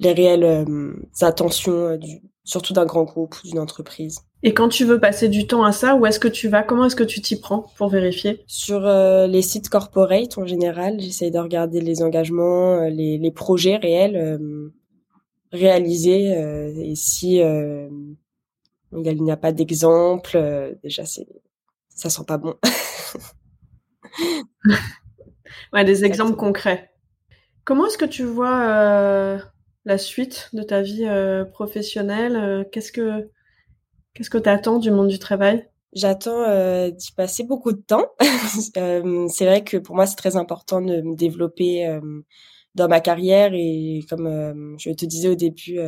[0.00, 4.18] les réelles hum, intentions euh, du, surtout d'un grand groupe ou d'une entreprise.
[4.42, 6.64] Et quand tu veux passer du temps à ça, où est-ce que tu vas?
[6.64, 8.42] Comment est-ce que tu t'y prends pour vérifier?
[8.46, 14.38] Sur les sites corporate en général, j'essaye de regarder les engagements, les, les, projets réels
[15.52, 16.28] réalisés.
[16.28, 17.90] et si il
[18.92, 20.38] n'y a pas d'exemple,
[20.82, 21.26] déjà c'est
[21.96, 22.54] ça sent pas bon.
[25.72, 26.90] ouais, des exemples concrets.
[27.64, 29.38] Comment est-ce que tu vois euh,
[29.84, 33.30] la suite de ta vie euh, professionnelle euh, Qu'est-ce que
[34.14, 35.68] qu'est-ce que tu attends du monde du travail?
[35.94, 36.44] J'attends
[36.90, 38.12] d'y passer beaucoup de temps.
[38.20, 41.98] c'est vrai que pour moi, c'est très important de me développer
[42.76, 45.78] dans ma carrière et comme je te disais au début,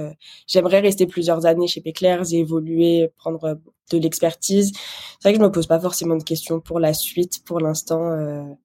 [0.46, 4.72] j'aimerais rester plusieurs années chez Péclairs et évoluer, prendre de l'expertise.
[4.74, 7.44] C'est vrai que je me pose pas forcément de questions pour la suite.
[7.44, 8.57] Pour l'instant,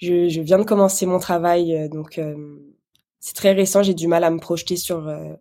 [0.00, 2.36] je, je, viens de commencer mon travail, euh, donc euh,
[3.20, 3.82] c'est très récent.
[3.82, 5.34] J'ai du mal à me projeter sur euh,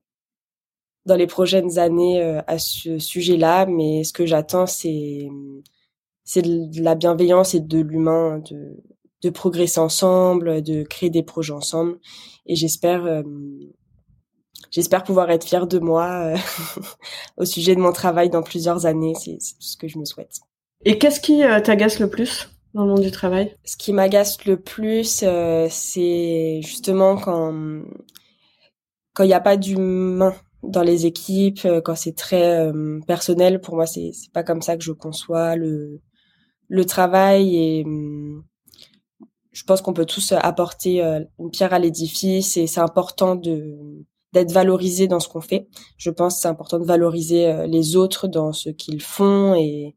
[1.06, 5.30] dans les prochaines années à ce sujet-là, mais ce que j'attends, c'est
[6.26, 8.84] c'est de la bienveillance et de l'humain, de,
[9.24, 11.98] de progresser ensemble, de créer des projets ensemble.
[12.46, 13.24] Et j'espère
[14.72, 16.34] j'espère pouvoir être fière de moi
[17.38, 19.14] au sujet de mon travail dans plusieurs années.
[19.20, 20.40] C'est ce que je me souhaite.
[20.86, 23.56] Et qu'est-ce qui t'agace le plus dans le monde du travail?
[23.66, 27.82] Ce qui m'agace le plus, euh, c'est justement quand
[29.14, 33.62] quand il n'y a pas d'humain dans les équipes, euh, quand c'est très euh, personnel.
[33.62, 36.02] Pour moi, c'est c'est pas comme ça que je conçois le
[36.70, 38.44] le travail et hum,
[39.58, 41.02] je pense qu'on peut tous apporter
[41.40, 45.68] une pierre à l'édifice et c'est important de d'être valorisé dans ce qu'on fait.
[45.98, 49.96] Je pense que c'est important de valoriser les autres dans ce qu'ils font et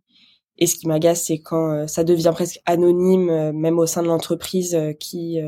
[0.60, 4.02] et ce qui m'agace, c'est quand euh, ça devient presque anonyme, euh, même au sein
[4.02, 5.38] de l'entreprise, euh, qui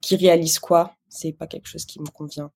[0.00, 0.94] qui réalise quoi.
[1.08, 2.50] C'est pas quelque chose qui me convient.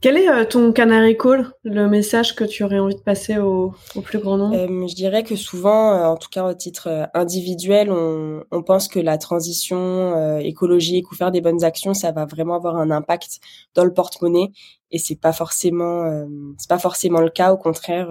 [0.00, 4.00] Quel est ton canary call, le message que tu aurais envie de passer au, au
[4.00, 4.56] plus grand nombre?
[4.88, 9.18] Je dirais que souvent, en tout cas au titre individuel, on, on pense que la
[9.18, 13.40] transition écologique ou faire des bonnes actions, ça va vraiment avoir un impact
[13.74, 14.52] dans le porte-monnaie,
[14.90, 17.52] et c'est pas forcément, c'est pas forcément le cas.
[17.52, 18.08] Au contraire,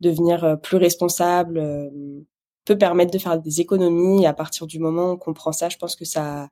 [0.00, 1.88] devenir euh, plus responsable euh,
[2.64, 4.26] peut permettre de faire des économies.
[4.26, 6.48] À partir du moment où on comprend ça, je pense que ça,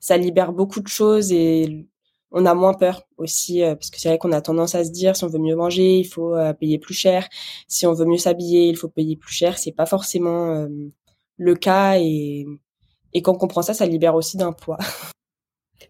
[0.00, 1.86] ça libère beaucoup de choses et
[2.32, 4.90] on a moins peur aussi euh, parce que c'est vrai qu'on a tendance à se
[4.90, 7.28] dire si on veut mieux manger, il faut payer plus cher.
[7.68, 9.58] Si on veut mieux s'habiller, il faut payer plus cher.
[9.58, 10.66] C'est pas forcément
[11.36, 12.46] le cas et
[13.12, 14.78] et quand on comprend ça, ça libère aussi d'un poids.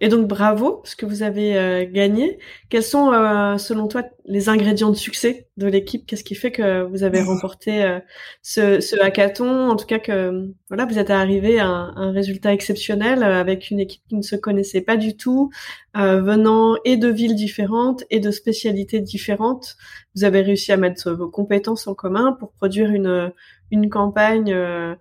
[0.00, 2.38] Et donc bravo, parce que vous avez euh, gagné.
[2.68, 6.06] Quels sont, euh, selon toi, les ingrédients de succès de l'équipe?
[6.06, 7.98] Qu'est-ce qui fait que vous avez remporté euh,
[8.40, 9.68] ce, ce, hackathon?
[9.68, 13.80] En tout cas, que voilà, vous êtes arrivé à un, un, résultat exceptionnel avec une
[13.80, 15.50] équipe qui ne se connaissait pas du tout,
[15.94, 19.76] venant et de villes différentes et de spécialités différentes.
[20.14, 23.32] Vous avez réussi à mettre vos compétences en commun pour produire une,
[23.70, 24.94] une campagne euh,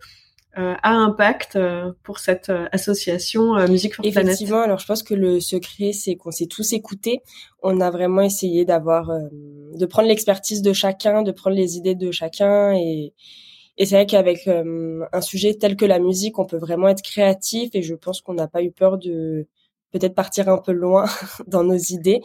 [0.56, 5.40] à impact euh, pour cette euh, association Musique for Effectivement, alors je pense que le
[5.40, 7.22] secret, c'est qu'on s'est tous écoutés.
[7.62, 12.12] On a vraiment essayé d'avoir, de prendre l'expertise de chacun, de prendre les idées de
[12.12, 12.74] chacun.
[12.74, 13.14] Et
[13.82, 17.70] et c'est vrai qu'avec un sujet tel que la musique, on peut vraiment être créatif.
[17.74, 19.48] Et je pense qu'on n'a pas eu peur de
[19.92, 21.06] peut-être partir un peu loin
[21.48, 22.22] dans nos idées,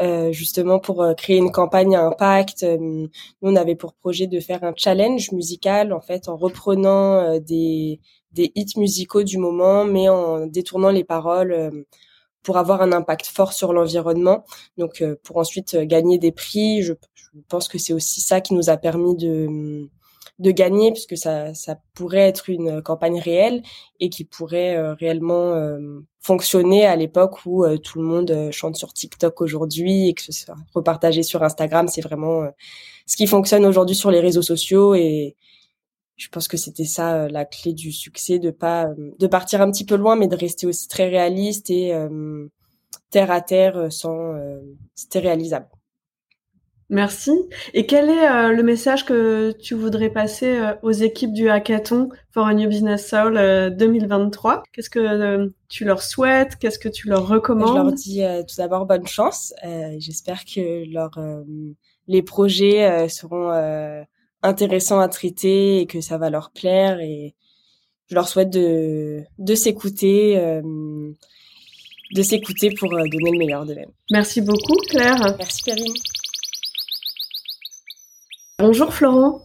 [0.00, 2.62] euh, justement pour euh, créer une campagne à impact.
[2.62, 3.08] Euh, nous,
[3.42, 8.00] on avait pour projet de faire un challenge musical, en fait, en reprenant des,
[8.32, 11.84] des hits musicaux du moment, mais en détournant les paroles
[12.42, 14.44] pour avoir un impact fort sur l'environnement.
[14.76, 16.92] Donc, pour ensuite gagner des prix, je
[17.48, 19.88] pense que c'est aussi ça qui nous a permis de
[20.38, 23.62] de gagner puisque ça ça pourrait être une campagne réelle
[24.00, 28.76] et qui pourrait euh, réellement euh, fonctionner à l'époque où euh, tout le monde chante
[28.76, 31.88] sur TikTok aujourd'hui et que ce soit repartagé sur Instagram.
[31.88, 32.48] C'est vraiment
[33.06, 35.36] ce qui fonctionne aujourd'hui sur les réseaux sociaux et
[36.16, 39.84] je pense que c'était ça la clé du succès de pas de partir un petit
[39.84, 41.94] peu loin mais de rester aussi très réaliste et
[43.10, 44.34] terre à terre sans
[44.94, 45.68] c'était réalisable
[46.90, 47.32] Merci.
[47.74, 52.08] Et quel est euh, le message que tu voudrais passer euh, aux équipes du hackathon
[52.32, 53.34] for a New Business Soul
[53.76, 56.56] 2023 euh, Qu'est-ce que tu leur souhaites?
[56.56, 59.52] Qu'est-ce que tu leur recommandes Je leur dis tout d'abord bonne chance.
[59.98, 61.10] J'espère que leur,
[62.06, 63.52] les projets seront
[64.42, 67.00] intéressants à traiter et que ça va leur plaire.
[67.00, 67.34] Et
[68.06, 70.62] je leur souhaite de, de s'écouter
[72.14, 73.90] de s'écouter pour donner le meilleur d'eux-mêmes.
[74.10, 75.18] Merci beaucoup Claire.
[75.38, 75.92] Merci Karine.
[78.60, 79.40] Bonjour Florent.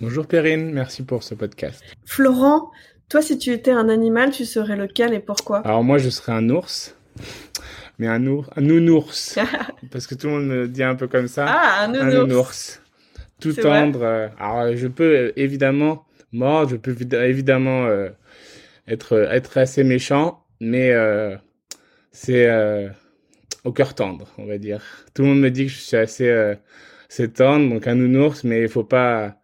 [0.00, 1.84] Bonjour Perrine, merci pour ce podcast.
[2.04, 2.72] Florent,
[3.08, 5.58] toi si tu étais un animal, tu serais lequel et pourquoi?
[5.58, 6.96] Alors moi je serais un ours.
[8.00, 9.38] mais un, ours, un nounours.
[9.92, 11.46] parce que tout le monde me dit un peu comme ça.
[11.48, 12.14] Ah, un nounours.
[12.14, 12.82] Un nounours.
[13.38, 14.02] Tout tendre.
[14.02, 18.08] Euh, alors, je peux euh, évidemment mordre, je peux évidemment euh,
[18.88, 20.92] être, être assez méchant, mais
[22.10, 22.50] c'est
[23.62, 24.82] au cœur tendre, on va dire.
[25.14, 26.56] Tout le monde me dit que je suis assez,
[27.08, 29.36] tendre, donc un nounours, mais il faut pas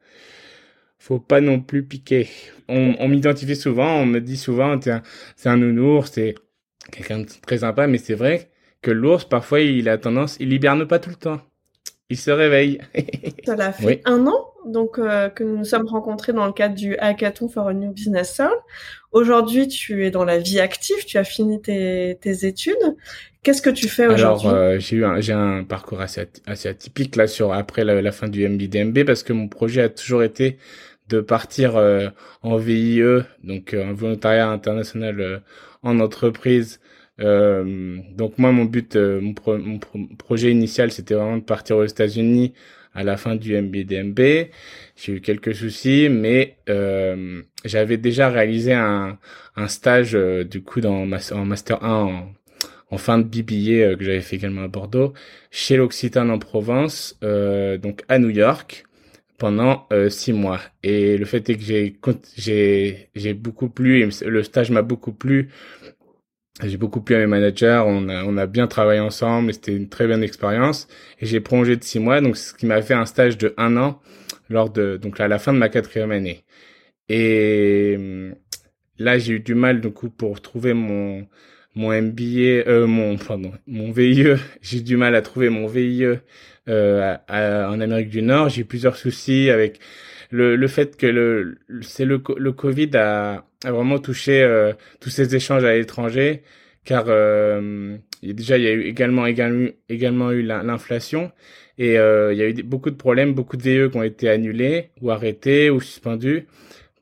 [0.99, 2.29] faut pas non plus piquer.
[2.69, 4.79] On, on m'identifie souvent, on me dit souvent,
[5.37, 6.37] c'est un nounours, c'est
[6.93, 8.51] quelqu'un de très sympa, mais c'est vrai
[8.83, 11.41] que l'ours, parfois, il a tendance, il hiberne pas tout le temps.
[12.11, 12.79] Il se réveille.
[13.47, 16.75] Ça l'a fait un an, donc euh, que nous nous sommes rencontrés dans le cadre
[16.75, 18.53] du Hackathon for a New Business Soul.
[19.13, 22.97] Aujourd'hui, tu es dans la vie active, tu as fini tes, tes études.
[23.43, 24.47] Qu'est-ce que tu fais aujourd'hui?
[24.49, 28.01] Alors, euh, j'ai eu un, j'ai un parcours assez, assez atypique là sur après la,
[28.01, 30.59] la fin du MBDMB parce que mon projet a toujours été
[31.09, 32.09] de partir euh,
[32.43, 33.03] en VIE,
[33.43, 35.43] donc un volontariat international
[35.83, 36.81] en entreprise.
[37.21, 41.85] Euh, donc moi, mon but, euh, mon, mon projet initial, c'était vraiment de partir aux
[41.85, 42.55] États-Unis
[42.95, 44.21] à la fin du MBDMB.
[44.97, 49.19] J'ai eu quelques soucis, mais euh, j'avais déjà réalisé un,
[49.57, 52.33] un stage euh, du coup dans en master 1 en,
[52.93, 55.13] en fin de BBA que j'avais fait également à Bordeaux,
[55.51, 58.85] chez l'Occitane en Provence, donc à New York
[59.39, 60.61] pendant six mois.
[60.85, 61.97] Et le fait est que j'ai
[62.37, 65.49] j'ai j'ai beaucoup plu, le stage m'a beaucoup plu
[66.63, 69.89] j'ai beaucoup plu à mes managers, on a, on a bien travaillé ensemble, c'était une
[69.89, 70.87] très bonne expérience.
[71.21, 73.77] Et j'ai prolongé de six mois, donc ce qui m'a fait un stage de un
[73.77, 74.01] an
[74.51, 76.45] lors de donc à la fin de ma quatrième année.
[77.09, 78.35] Et hum,
[78.99, 81.27] là, j'ai eu du mal du coup pour trouver mon
[81.75, 84.35] mon MBA, euh, mon pardon, mon VIE.
[84.63, 86.05] J'ai du mal à trouver mon VIE
[86.69, 88.49] euh, en Amérique du Nord.
[88.49, 89.81] J'ai eu plusieurs soucis avec
[90.31, 95.11] le, le fait que le c'est le le Covid a, a vraiment touché euh, tous
[95.11, 96.43] ces échanges à l'étranger
[96.85, 101.31] car euh, déjà il y a eu également également également eu l'inflation
[101.79, 104.29] et euh, il y a eu beaucoup de problèmes beaucoup de VE qui ont été
[104.29, 106.47] annulés ou arrêtés ou suspendus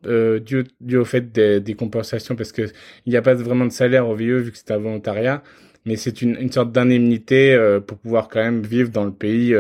[0.07, 2.63] euh, dû, dû au fait des, des compensations parce que
[3.07, 5.43] il n'y a pas vraiment de salaire au VE vu que c'est un volontariat
[5.87, 9.55] mais c'est une, une sorte d'indemnité euh, pour pouvoir quand même vivre dans le pays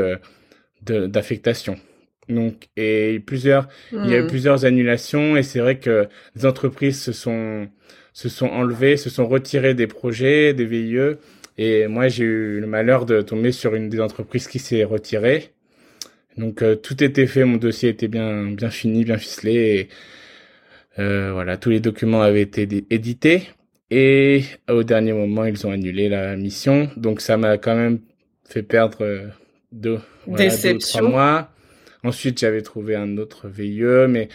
[0.82, 1.76] d'affectation.
[2.30, 4.28] Donc, et plusieurs, il y a eu hmm.
[4.28, 7.68] plusieurs annulations et c'est vrai que les entreprises se sont,
[8.12, 11.16] se sont enlevées, se sont retirées des projets, des VIE.
[11.58, 15.50] Et moi, j'ai eu le malheur de tomber sur une des entreprises qui s'est retirée.
[16.36, 19.52] Donc, euh, tout était fait, mon dossier était bien, bien fini, bien ficelé.
[19.52, 19.84] Et, euh,
[21.32, 23.48] voilà, tous les documents avaient été édités.
[23.90, 26.88] Et au dernier moment, ils ont annulé la mission.
[26.96, 27.98] Donc, ça m'a quand même
[28.48, 29.26] fait perdre euh,
[29.72, 31.08] deux, voilà, Déception.
[31.10, 31.50] mois.
[32.04, 34.28] Ensuite, j'avais trouvé un autre VIE, mais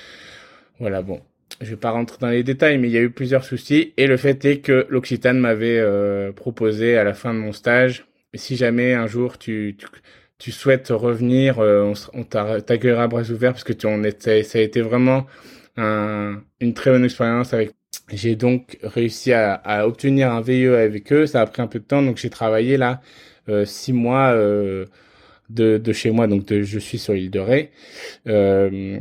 [0.79, 1.21] voilà, bon,
[1.61, 3.93] je vais pas rentrer dans les détails, mais il y a eu plusieurs soucis.
[3.97, 8.05] Et le fait est que l'Occitane m'avait euh, proposé à la fin de mon stage,
[8.33, 9.87] si jamais un jour tu, tu,
[10.37, 14.59] tu souhaites revenir, euh, on, on t'accueillera bras ouverts parce que tu, on était, ça
[14.59, 15.25] a été vraiment
[15.77, 17.71] un, une très bonne expérience avec.
[18.11, 21.25] J'ai donc réussi à, à, obtenir un VIE avec eux.
[21.25, 23.01] Ça a pris un peu de temps, donc j'ai travaillé là
[23.49, 24.31] euh, six mois.
[24.33, 24.85] Euh,
[25.49, 27.71] de, de chez moi, donc je suis sur l'île de Ré.
[28.27, 28.99] Euh,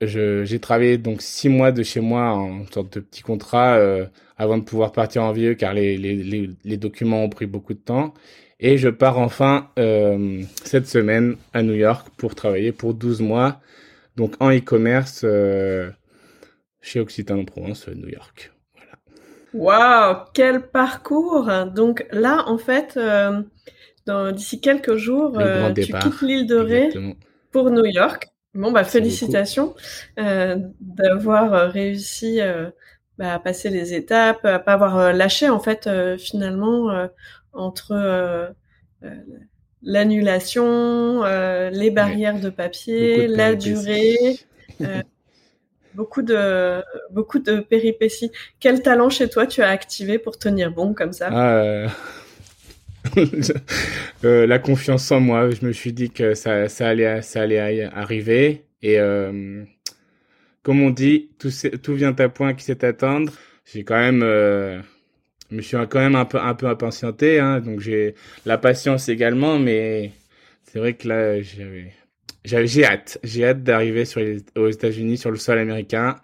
[0.00, 4.58] j'ai travaillé donc six mois de chez moi en sorte de petit contrat euh, avant
[4.58, 7.78] de pouvoir partir en vieux car les, les, les, les, documents ont pris beaucoup de
[7.78, 8.12] temps.
[8.60, 13.60] Et je pars enfin euh, cette semaine à New York pour travailler pour 12 mois,
[14.16, 15.90] donc en e-commerce euh,
[16.84, 18.52] chez Occitan en Provence, New York.
[18.74, 18.98] Voilà.
[19.54, 23.42] Waouh, quel parcours Donc là, en fait, euh,
[24.32, 26.90] d'ici quelques jours, euh, tu quittes l'île de Ré
[27.50, 28.28] pour New York.
[28.52, 29.74] Bon, bah, félicitations
[30.20, 32.40] euh, d'avoir réussi
[33.18, 37.08] bah, à passer les étapes, à pas avoir lâché, en fait, finalement,
[37.52, 38.54] entre
[39.82, 44.38] l'annulation, les barrières de papier, la durée.
[45.94, 48.30] beaucoup de beaucoup de péripéties.
[48.60, 51.28] Quel talent chez toi tu as activé pour tenir bon comme ça?
[51.30, 51.88] Ah,
[54.24, 55.50] euh, la confiance en moi.
[55.50, 58.64] Je me suis dit que ça, allait, ça allait arriver.
[58.82, 59.64] Et euh,
[60.62, 61.50] comme on dit, tout,
[61.82, 63.32] tout vient à point qui sait attendre.
[63.64, 64.80] J'ai quand même, euh,
[65.50, 67.38] je me suis quand même un peu, un peu impatienté.
[67.40, 68.14] Hein, donc j'ai
[68.46, 70.12] la patience également, mais
[70.64, 71.92] c'est vrai que là, j'avais,
[72.44, 73.18] j'ai hâte.
[73.22, 74.20] J'ai hâte d'arriver sur
[74.56, 76.16] aux États-Unis, sur le sol américain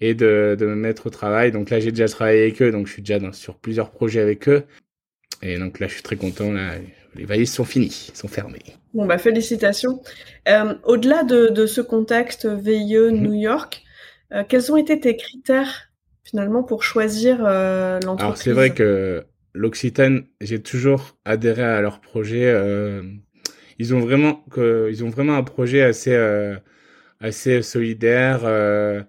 [0.00, 1.52] et de, de me mettre au travail.
[1.52, 4.20] Donc là, j'ai déjà travaillé avec eux, donc je suis déjà dans, sur plusieurs projets
[4.20, 4.64] avec eux.
[5.42, 6.52] Et donc là, je suis très content.
[6.52, 6.72] Là,
[7.14, 8.62] les valises sont finies, sont fermées.
[8.94, 10.02] Bon, bah félicitations.
[10.48, 13.22] Euh, Au-delà de, de, ce contexte VIE mhm.
[13.22, 13.82] New York,
[14.32, 15.90] euh, quels ont été tes critères
[16.24, 19.24] finalement pour choisir euh, l'entreprise Alors c'est vrai que
[19.54, 22.52] l'Occitane, j'ai toujours adhéré à leur projet.
[23.80, 28.42] Ils ont vraiment ils ont vraiment un projet assez euh, solidaire.
[28.44, 29.02] Euh,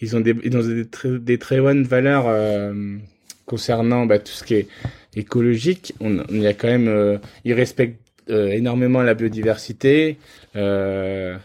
[0.00, 2.96] ils ont des des, très, bonnes valeurs euh,
[3.44, 4.68] concernant bah, tout ce qui est
[5.14, 5.92] écologique.
[6.00, 8.00] On, y a quand même ils respectent
[8.30, 10.16] énormément la biodiversité.
[10.54, 11.38] je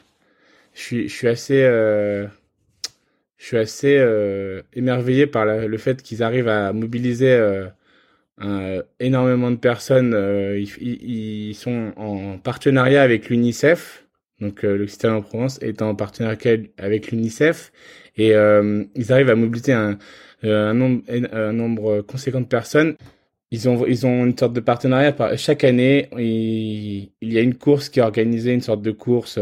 [0.74, 1.64] suis assez
[3.38, 3.94] je suis assez
[4.74, 7.36] émerveillé par le fait qu'ils arrivent à mobiliser
[9.00, 14.06] énormément de personnes, euh, ils, sont en partenariat avec l'UNICEF.
[14.40, 16.38] Donc euh, l'Occitanie en Provence est en partenariat
[16.78, 17.72] avec l'UNICEF
[18.18, 22.96] et ils arrivent à mobiliser un, nombre, conséquent de personnes.
[23.52, 25.16] Ils ont, une sorte de partenariat.
[25.38, 29.40] chaque année, il, y a une course qui est organisée, une sorte de course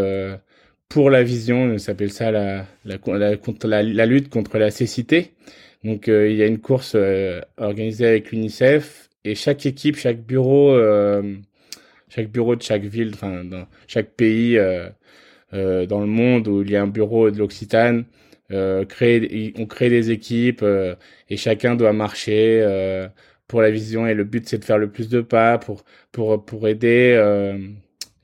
[0.89, 1.63] pour la vision.
[1.63, 5.33] On s'appelle ça la, lutte contre la cécité.
[5.83, 10.21] Donc euh, il y a une course euh, organisée avec l'UNICEF et chaque équipe, chaque
[10.21, 11.37] bureau, euh,
[12.09, 14.57] chaque bureau de chaque ville, enfin dans chaque pays
[15.51, 18.05] dans le monde où il y a un bureau de l'Occitane,
[18.49, 20.63] crée, on crée des équipes
[21.29, 23.07] et chacun doit marcher
[23.47, 24.07] pour la vision.
[24.07, 27.15] Et le but c'est de faire le plus de pas pour pour pour aider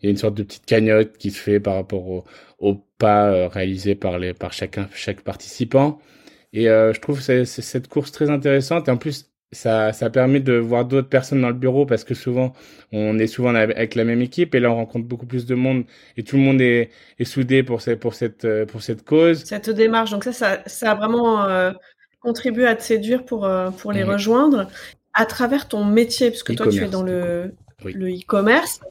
[0.02, 2.24] il y a une sorte de petite cagnotte qui se fait par rapport au,
[2.60, 6.00] au pas réalisés par les par chacun chaque participant
[6.54, 8.88] et euh, je trouve c'est, cette course très intéressante.
[8.88, 12.14] Et en plus, ça, ça permet de voir d'autres personnes dans le bureau parce que
[12.14, 12.54] souvent,
[12.92, 14.56] on est souvent avec la même équipe.
[14.56, 15.86] Et là, on rencontre beaucoup plus de monde.
[16.18, 19.44] Et tout le monde est, est soudé pour, cette, pour, cette, euh, pour cette cause.
[19.46, 21.72] Cette démarche, donc ça, ça, ça a vraiment euh,
[22.20, 24.68] contribué à te séduire pour, euh, pour les rejoindre.
[25.14, 27.54] À travers ton métier, puisque toi, tu es dans le,
[27.86, 28.82] le e-commerce.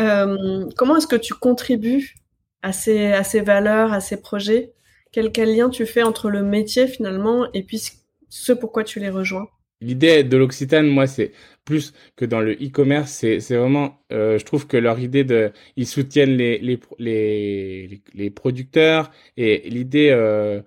[0.00, 2.16] Euh, comment est-ce que tu contribues
[2.62, 4.72] à ces, à ces valeurs, à ces projets?
[5.14, 7.82] Quel, lien tu fais entre le métier finalement et puis
[8.28, 9.46] ce pourquoi tu les rejoins?
[9.80, 11.32] L'idée de l'Occitane, moi, c'est
[11.64, 15.86] plus que dans le e-commerce, c'est, vraiment, euh, je trouve que leur idée de, ils
[15.86, 20.62] soutiennent les, les, les, les producteurs et l'idée euh,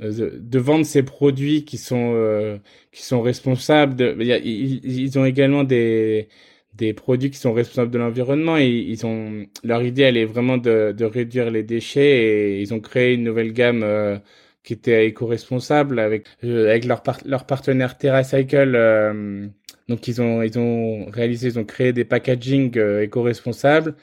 [0.00, 2.58] de, vendre ces produits qui sont, euh,
[2.92, 4.16] qui sont responsables.
[4.20, 6.28] Ils ont également des,
[6.74, 8.56] des produits qui sont responsables de l'environnement.
[8.56, 12.80] Ils ont leur idée elle est vraiment de, de réduire les déchets et ils ont
[12.80, 14.18] créé une nouvelle gamme euh,
[14.62, 19.46] qui était éco-responsable avec euh, avec leur leur partenaire TerraCycle euh,
[19.88, 23.94] donc ils ont ils ont réalisé ils ont créé des packaging éco-responsables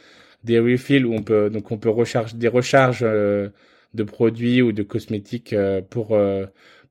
[0.43, 4.83] des refills où on peut donc on peut recharger des recharges de produits ou de
[4.83, 5.55] cosmétiques
[5.89, 6.17] pour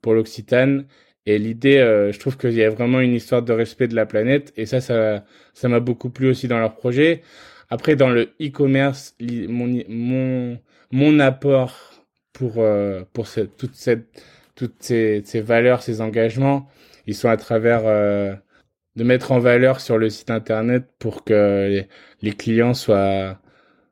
[0.03, 0.87] pour l'Occitane
[1.27, 4.07] et l'idée, euh, je trouve qu'il y a vraiment une histoire de respect de la
[4.07, 4.53] planète.
[4.57, 5.25] Et ça, ça,
[5.55, 7.23] ça m'a beaucoup plu aussi dans leur projet.
[7.69, 10.59] Après, dans le e-commerce, mon, mon,
[10.93, 13.27] mon apport pour, euh, pour
[13.59, 14.07] toute cette,
[14.55, 16.69] toutes ces, valeurs, ces engagements,
[17.09, 18.33] ils sont à travers euh,
[18.95, 21.85] de mettre en valeur sur le site internet pour que
[22.23, 23.41] les, clients soient,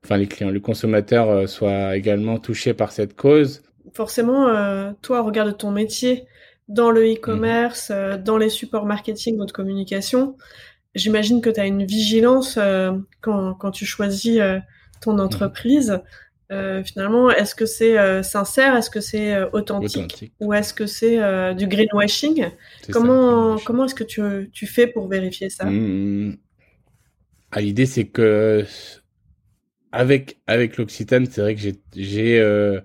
[0.05, 3.63] enfin les clients, le consommateur soit également touché par cette cause.
[3.93, 6.27] Forcément, toi, regarde ton métier,
[6.69, 7.97] dans le e-commerce, mhm.
[7.97, 10.37] euh, dans les supports marketing ou de communication,
[10.95, 14.59] j'imagine que tu as une vigilance euh, quand, quand, tu choisis euh,
[15.01, 15.21] ton mhm.
[15.21, 16.01] entreprise.
[16.85, 21.19] finalement, est-ce que c'est sincère, est-ce que c'est authentique, ou est-ce que c'est
[21.57, 22.49] du greenwashing?
[22.93, 25.65] Comment comment est-ce que tu, tu fais pour vérifier ça?
[25.65, 26.37] Mmh.
[27.51, 28.65] ah, L'idée, c'est que
[29.91, 32.81] avec avec l'Occitane, c'est vrai que j'ai j'ai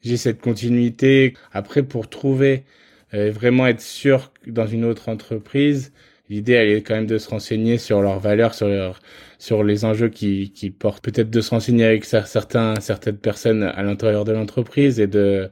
[0.00, 1.34] j'ai cette continuité.
[1.52, 2.64] Après, pour trouver
[3.12, 5.92] vraiment être sûr dans une autre entreprise,
[6.28, 9.00] l'idée elle est quand même de se renseigner sur leurs valeurs, sur leur,
[9.38, 13.82] sur les enjeux qui, qui portent, peut-être de se renseigner avec certains certaines personnes à
[13.82, 15.50] l'intérieur de l'entreprise et de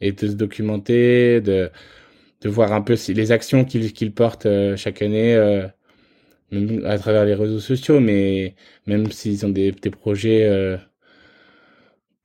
[0.00, 1.70] et de se documenter, de
[2.42, 5.34] de voir un peu si, les actions qu'ils qu'ils portent euh, chaque année.
[5.34, 5.66] Euh,
[6.50, 8.54] même à travers les réseaux sociaux, mais
[8.86, 10.76] même s'ils ont des, des projets, euh,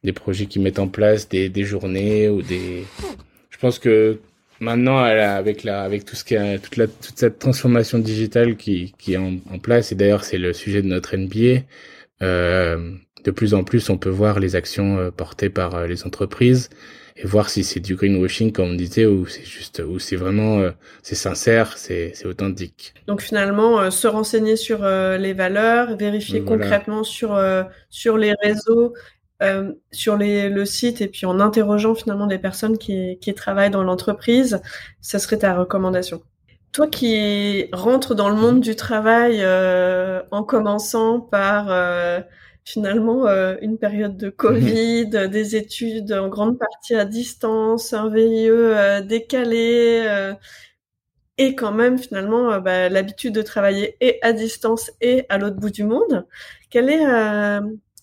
[0.04, 2.84] des projets qui mettent en place des, des journées ou des,
[3.50, 4.20] je pense que
[4.64, 8.94] maintenant avec la avec tout ce qui a, toute la toute cette transformation digitale qui
[8.98, 11.64] qui est en, place et d'ailleurs c'est le sujet de notre NBA
[12.22, 16.06] euh, de plus en plus on peut voir les actions euh, portées par euh, les
[16.06, 16.70] entreprises
[17.16, 20.60] et voir si c'est du greenwashing comme on disait ou c'est juste ou c'est vraiment
[20.60, 20.72] euh,
[21.04, 22.96] c'est sincère c'est c'est authentique.
[23.08, 27.40] Donc finalement se renseigner sur les valeurs vérifier concrètement sur
[27.92, 28.96] sur les réseaux
[29.42, 33.72] euh, sur les, le site et puis en interrogeant finalement des personnes qui, qui travaillent
[33.72, 34.62] dans l'entreprise,
[35.02, 36.22] ce serait ta recommandation.
[36.74, 42.20] Toi qui rentres dans le monde du travail euh, en commençant par euh,
[42.64, 45.28] finalement euh, une période de Covid, mhm.
[45.28, 48.50] des études en grande partie à distance, un VIE
[49.06, 50.34] décalé,
[51.38, 55.70] et quand même finalement bah, l'habitude de travailler et à distance et à l'autre bout
[55.72, 56.26] du monde.
[56.72, 57.06] Quelle est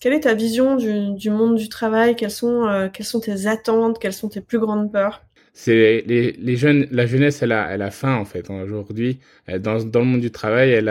[0.01, 2.15] quelle est ta vision du, monde du travail?
[2.15, 3.99] Quelles sont quelles sont tes attentes?
[3.99, 5.23] Quelles sont tes plus grandes peurs?
[5.67, 8.49] Les, jeunes, la jeunesse, elle a, faim en fait.
[8.49, 10.83] Aujourd'hui, dans, le monde du travail,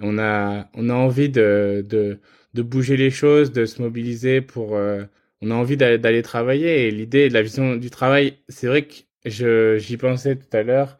[0.00, 2.20] on a, envie de,
[2.54, 5.02] bouger les choses, de se mobiliser pour, euh,
[5.42, 6.86] on a envie d'aller travailler.
[6.86, 10.98] Et l'idée, la vision du travail, c'est vrai que j'y pensais tout à l'heure.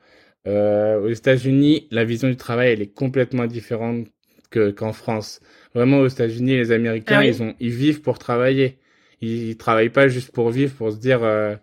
[0.48, 4.08] Euh, aux États-Unis, la vision du travail, elle est complètement différente
[4.50, 5.40] que qu'en France.
[5.76, 8.78] Vraiment, aux États-Unis, les Américains, ah ils ont, ils vivent pour travailler.
[9.20, 11.22] Ils, ils travaillent pas juste pour vivre, pour se dire.
[11.22, 11.54] Euh,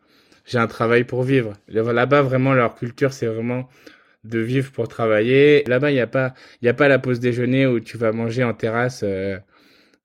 [0.46, 1.54] j'ai un travail pour vivre.
[1.68, 3.68] Là-bas, vraiment, leur culture, c'est vraiment
[4.24, 5.64] de vivre pour travailler.
[5.66, 8.12] Là-bas, il n'y a pas, il y a pas la pause déjeuner où tu vas
[8.12, 9.40] manger en terrasse euh,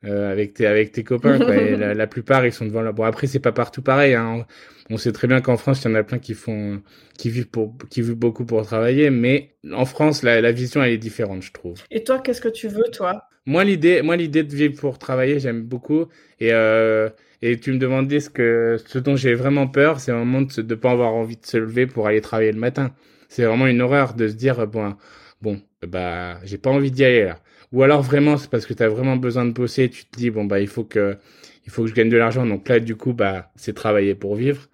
[0.07, 1.39] euh, avec tes avec tes copains.
[1.39, 1.57] Quoi.
[1.57, 2.93] Et la, plupart, ils sont devant la.
[2.93, 4.15] Bon, après, c'est pas partout pareil.
[4.15, 4.47] Hein.
[4.89, 6.81] On sait très bien qu'en France, il y en a plein qui font,
[7.19, 9.11] qui vivent pour, qui vivent beaucoup pour travailler.
[9.11, 11.83] Mais en France, la, la vision, elle est différente, je trouve.
[11.91, 13.28] Et toi, qu'est-ce que tu veux, toi?
[13.49, 16.07] Moi, l'idée, moi, l'idée de vivre pour travailler, j'aime beaucoup.
[16.39, 17.09] Et euh,
[17.41, 20.63] et tu me demandais ce que ce dont j'ai vraiment peur, c'est un moment de
[20.63, 22.95] ne pas avoir envie de se lever pour aller travailler le matin.
[23.29, 24.97] C'est vraiment une horreur de se dire bon
[25.41, 27.41] bon bah j'ai pas envie d'y aller là.
[27.73, 30.31] Ou alors vraiment c'est parce que tu as vraiment besoin de bosser, tu te dis
[30.31, 31.17] bon bah il faut que
[31.65, 34.35] il faut que je gagne de l'argent donc là du coup bah c'est travailler pour
[34.37, 34.69] vivre.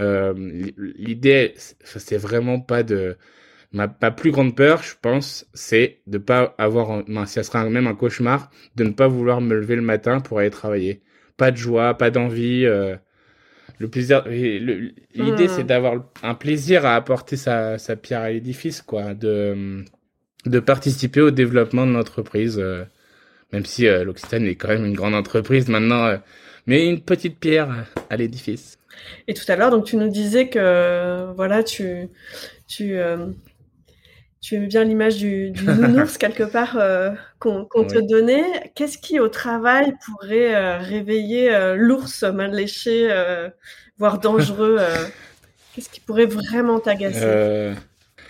[0.00, 0.34] Euh,
[0.76, 1.54] l'idée
[1.84, 3.16] c'est vraiment pas de
[3.72, 7.94] ma, ma, plus grande peur, je pense, c'est de pas avoir, ça sera même un
[7.94, 11.02] cauchemar, de ne pas vouloir me lever le matin pour aller travailler
[11.36, 12.64] pas de joie, pas d'envie.
[12.64, 12.96] Euh,
[13.78, 19.14] le plaisir, l'idée c'est d'avoir un plaisir à apporter sa, sa pierre à l'édifice, quoi,
[19.14, 19.84] de
[20.46, 22.84] de participer au développement de l'entreprise, euh,
[23.52, 26.16] même si euh, l'Occitane est quand même une grande entreprise maintenant,
[26.66, 28.78] mais une petite pierre à l'édifice.
[29.26, 32.08] Et tout à l'heure, donc tu nous disais que voilà, tu
[32.68, 32.96] tu
[34.46, 38.70] tu aimais bien l'image du, du nounours quelque part euh, qu'on te donnait.
[38.76, 43.10] Qu'est-ce qui au travail pourrait euh, réveiller euh, l'ours mal léché,
[43.98, 44.78] voire dangereux
[45.74, 47.74] Qu'est-ce qui pourrait vraiment t'agacer?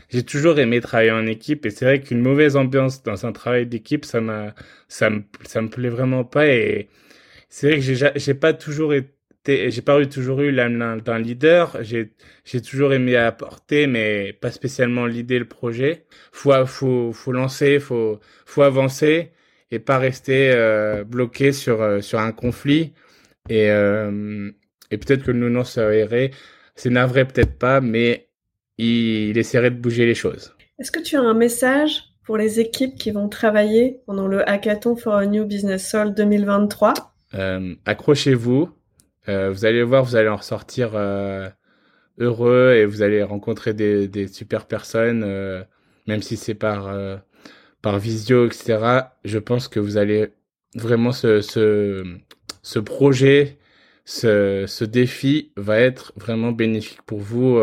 [0.09, 3.67] J'ai toujours aimé travailler en équipe et c'est vrai qu'une mauvaise ambiance dans un travail
[3.67, 4.55] d'équipe, ça m'a,
[4.89, 6.89] ça me, ça me plaît vraiment pas et
[7.49, 9.16] c'est vrai que j'ai pas toujours été
[9.47, 11.79] j'ai pas eu toujours eu l'âme d'un leader.
[11.83, 12.13] J'ai
[12.45, 16.07] j'ai toujours aimé apporter, mais pas spécialement l'idée, le projet.
[16.33, 19.33] Faut faut faut lancer, faut faut avancer
[19.71, 22.93] et pas rester euh, bloqué sur euh, sur un conflit.
[23.49, 24.51] Et euh,
[24.91, 26.31] et peut-être que le nounours irait,
[26.75, 28.29] c'est navré peut-être pas, mais
[28.79, 30.55] il, il essaierait de bouger les choses.
[30.79, 34.97] Est-ce que tu as un message pour les équipes qui vont travailler pendant le hackathon
[34.97, 36.93] for a New Business Soul 2023
[37.35, 38.69] euh, Accrochez-vous
[39.29, 41.49] euh, vous allez voir, vous allez en ressortir euh,
[42.19, 45.65] heureux et vous allez rencontrer des, des super personnes, euh,
[46.07, 46.95] même si c'est par
[47.83, 49.13] par visio, etc.
[49.25, 50.29] Je pense que vous allez
[50.75, 52.05] vraiment ce ce,
[52.63, 53.59] ce projet,
[54.05, 57.61] ce, ce défi va être vraiment bénéfique pour vous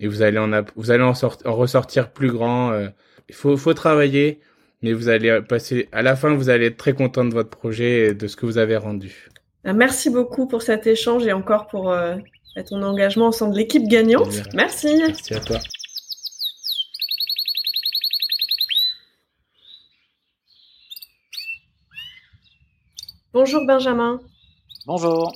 [0.00, 2.72] et vous allez en vous allez en, en ressortir plus grand.
[3.28, 4.40] Il faut faut travailler,
[4.82, 8.08] mais vous allez passer à la fin, vous allez être très content de votre projet
[8.08, 9.29] et de ce que vous avez rendu.
[9.66, 12.16] Euh, merci beaucoup pour cet échange et encore pour euh,
[12.68, 14.42] ton engagement au sein de l'équipe gagnante.
[14.54, 14.96] Merci.
[14.96, 15.58] Merci à toi.
[23.32, 24.20] Bonjour Benjamin.
[24.86, 25.32] Bonjour.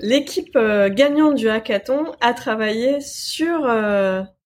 [0.00, 3.66] L'équipe euh, gagnante du hackathon a travaillé sur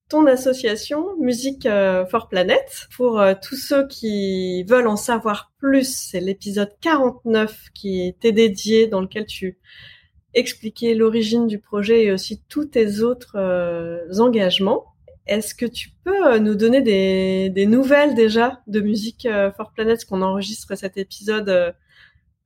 [0.08, 2.88] ton association Musique euh, for Planet.
[2.96, 8.86] Pour euh, tous ceux qui veulent en savoir plus, c'est l'épisode 49 qui était dédié
[8.86, 9.58] dans lequel tu
[10.34, 14.84] expliquais l'origine du projet et aussi tous tes autres euh, engagements.
[15.26, 16.82] Est-ce que tu peux nous donner
[17.50, 19.26] des, nouvelles déjà de Musique
[19.56, 21.74] for Planet, qu'on enregistre cet épisode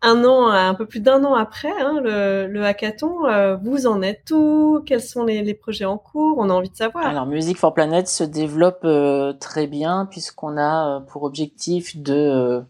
[0.03, 4.01] un an, un peu plus d'un an après hein, le, le, hackathon, euh, vous en
[4.01, 4.83] êtes où?
[4.87, 6.39] Quels sont les, les, projets en cours?
[6.39, 7.07] On a envie de savoir.
[7.07, 12.65] Alors, Music for Planet se développe euh, très bien puisqu'on a euh, pour objectif de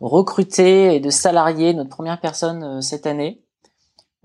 [0.00, 3.40] recruter et de salarier notre première personne cette année,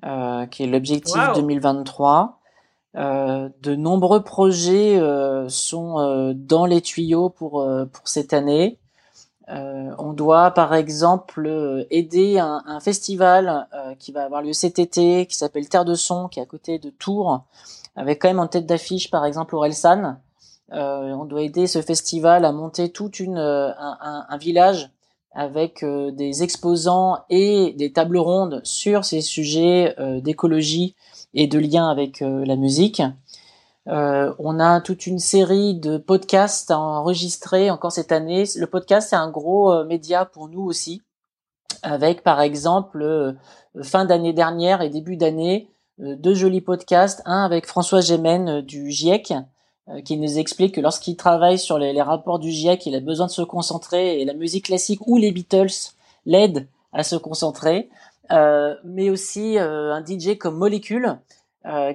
[0.03, 2.39] qui est l'objectif 2023.
[2.95, 4.99] de nombreux projets
[5.47, 8.81] sont dans les tuyaux pour pour cette année.
[9.51, 14.79] Euh, on doit par exemple euh, aider un, festival euh, qui va avoir lieu cet
[14.79, 17.43] été, qui s'appelle Terre de Son, qui est à côté de Tours,
[17.95, 20.17] avec quand même en tête d'affiche par exemple Orelsan.
[20.71, 24.89] Euh, on doit aider ce festival à monter toute une un, un, un village
[25.33, 30.93] avec des exposants et des tables rondes sur ces sujets d'écologie
[31.33, 33.01] et de lien avec la musique.
[33.91, 38.45] Euh, on a toute une série de podcasts à enregistrer encore cette année.
[38.55, 41.01] Le podcast, c'est un gros euh, média pour nous aussi,
[41.83, 43.33] avec par exemple euh,
[43.83, 45.67] fin d'année dernière et début d'année
[45.97, 47.21] deux jolis podcasts.
[47.25, 49.33] Un avec François Gémen du GIEC,
[50.03, 53.27] qui nous explique que lorsqu'il travaille sur les, les, rapports du GIEC, il a besoin
[53.27, 55.91] de se concentrer et la musique classique ou les Beatles
[56.25, 57.89] l'aident à se concentrer.
[58.31, 61.15] mais aussi un DJ comme Molécule euh,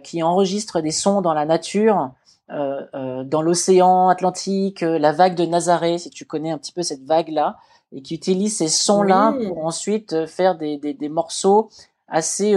[0.02, 2.10] qui enregistre des sons dans la nature,
[2.50, 6.82] euh, euh, dans l'océan Atlantique, la vague de Nazaré, si tu connais un petit peu
[6.82, 7.56] cette vague-là,
[7.92, 11.70] et qui utilise ces sons-là pour ensuite faire des, des, des morceaux
[12.08, 12.54] assez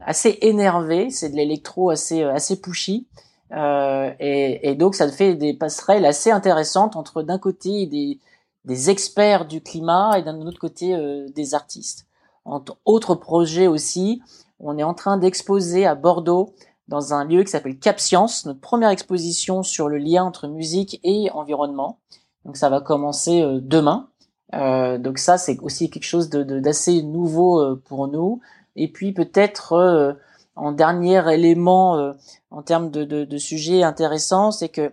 [0.00, 1.10] assez énervés.
[1.10, 3.06] C'est de l'électro assez assez pushy.
[3.52, 8.18] Euh, et, et, donc ça fait des passerelles assez intéressantes entre d'un côté des,
[8.64, 12.06] des experts du climat et d'un autre côté euh, des artistes.
[12.44, 14.20] Entre autres projets aussi,
[14.60, 16.54] on est en train d'exposer à Bordeaux
[16.88, 21.00] dans un lieu qui s'appelle Cap Science, notre première exposition sur le lien entre musique
[21.02, 21.98] et environnement.
[22.44, 24.08] Donc ça va commencer euh, demain.
[24.54, 28.40] Euh, donc ça c'est aussi quelque chose d'assez de, nouveau euh, pour nous.
[28.76, 30.16] Et puis peut-être
[30.54, 32.12] en dernier élément
[32.50, 34.92] en termes de, de, de sujets intéressants, c'est que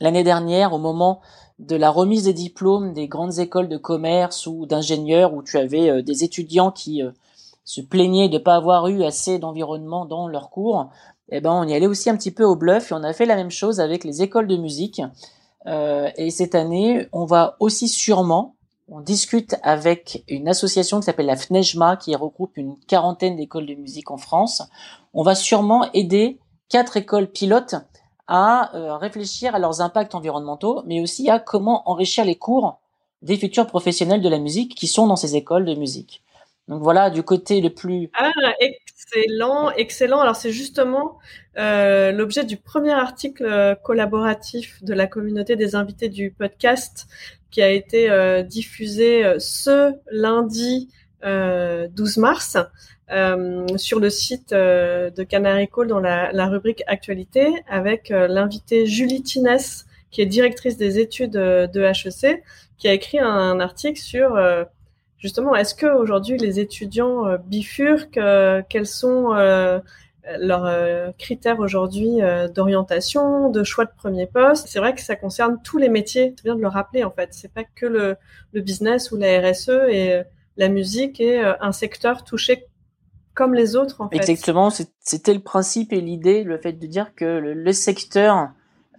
[0.00, 1.20] l'année dernière, au moment
[1.60, 6.02] de la remise des diplômes des grandes écoles de commerce ou d'ingénieurs, où tu avais
[6.02, 7.02] des étudiants qui
[7.64, 10.90] se plaignaient de pas avoir eu assez d'environnement dans leurs cours,
[11.30, 13.26] eh ben on y allait aussi un petit peu au bluff et on a fait
[13.26, 15.00] la même chose avec les écoles de musique.
[15.66, 18.54] Euh, et cette année, on va aussi sûrement,
[18.88, 23.74] on discute avec une association qui s'appelle la FNEJMA, qui regroupe une quarantaine d'écoles de
[23.74, 24.62] musique en France.
[25.14, 26.38] On va sûrement aider
[26.68, 27.76] quatre écoles pilotes
[28.26, 32.78] à euh, réfléchir à leurs impacts environnementaux, mais aussi à comment enrichir les cours
[33.22, 36.22] des futurs professionnels de la musique qui sont dans ces écoles de musique.
[36.68, 38.10] Donc voilà, du côté le plus...
[38.14, 40.20] Ah, excellent, excellent.
[40.20, 41.18] Alors c'est justement
[41.58, 47.06] euh, l'objet du premier article euh, collaboratif de la communauté des invités du podcast
[47.50, 50.90] qui a été euh, diffusé euh, ce lundi
[51.22, 52.58] 12 mars
[53.76, 60.20] sur le site de Canary Call dans la, rubrique Actualité avec l'invité Julie Tinès qui
[60.20, 62.42] est directrice des études de HEC
[62.76, 64.38] qui a écrit un article sur
[65.24, 69.80] justement, est-ce que aujourd'hui les étudiants euh, bifurquent euh, Quels sont euh,
[70.38, 72.18] leurs critères aujourd'hui
[72.54, 74.68] d'orientation, de choix de premier poste?
[74.68, 76.34] C'est vrai que ça concerne tous les métiers.
[76.36, 77.30] C'est bien de le rappeler en fait.
[77.32, 78.16] C'est pas que le,
[78.60, 80.22] business ou la RSE et
[80.56, 82.66] la musique est un secteur touché
[83.34, 84.16] comme les autres en fait.
[84.16, 88.48] Exactement, c'était le principe et l'idée, le fait de dire que le secteur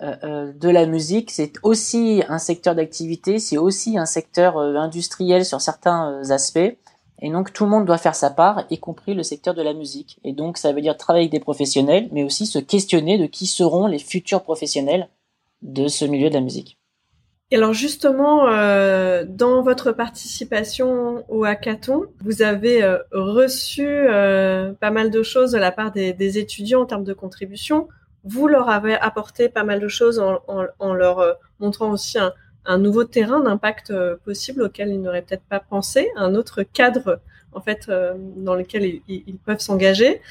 [0.02, 5.62] de la musique, c'est aussi un secteur d'activité, c'est aussi un secteur euh, industriel sur
[5.62, 6.78] certains aspects.
[7.22, 9.74] Et donc tout le monde doit faire sa part, y compris le secteur de la
[9.74, 10.20] musique.
[10.26, 13.48] Et donc ça veut dire travailler avec des professionnels, mais aussi se questionner de qui
[13.48, 15.08] seront les futurs professionnels
[15.62, 16.78] de ce milieu de la musique.
[17.52, 22.84] Et alors justement, euh, dans votre participation au hackathon, vous avez
[23.14, 23.88] reçu
[24.82, 27.88] pas mal de choses de la part des, des, étudiants en termes de contribution
[28.26, 33.04] vous leur avez apporté pas mal de choses en, leur euh, montrant aussi un, nouveau
[33.04, 37.22] terrain d'impact euh, possible auquel ils n'auraient peut-être pas pensé, un autre cadre
[37.54, 40.22] en fait euh, dans lequel ils, peuvent s'engager.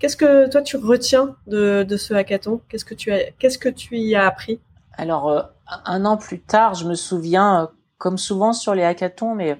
[0.00, 2.60] Qu'est-ce que toi tu retiens de, ce hackathon?
[2.68, 4.60] Qu'est-ce que tu as qu'est-ce que tu y as appris?
[4.94, 9.56] Alors un an plus tard, je me souviens, comme souvent sur les hackathons, mais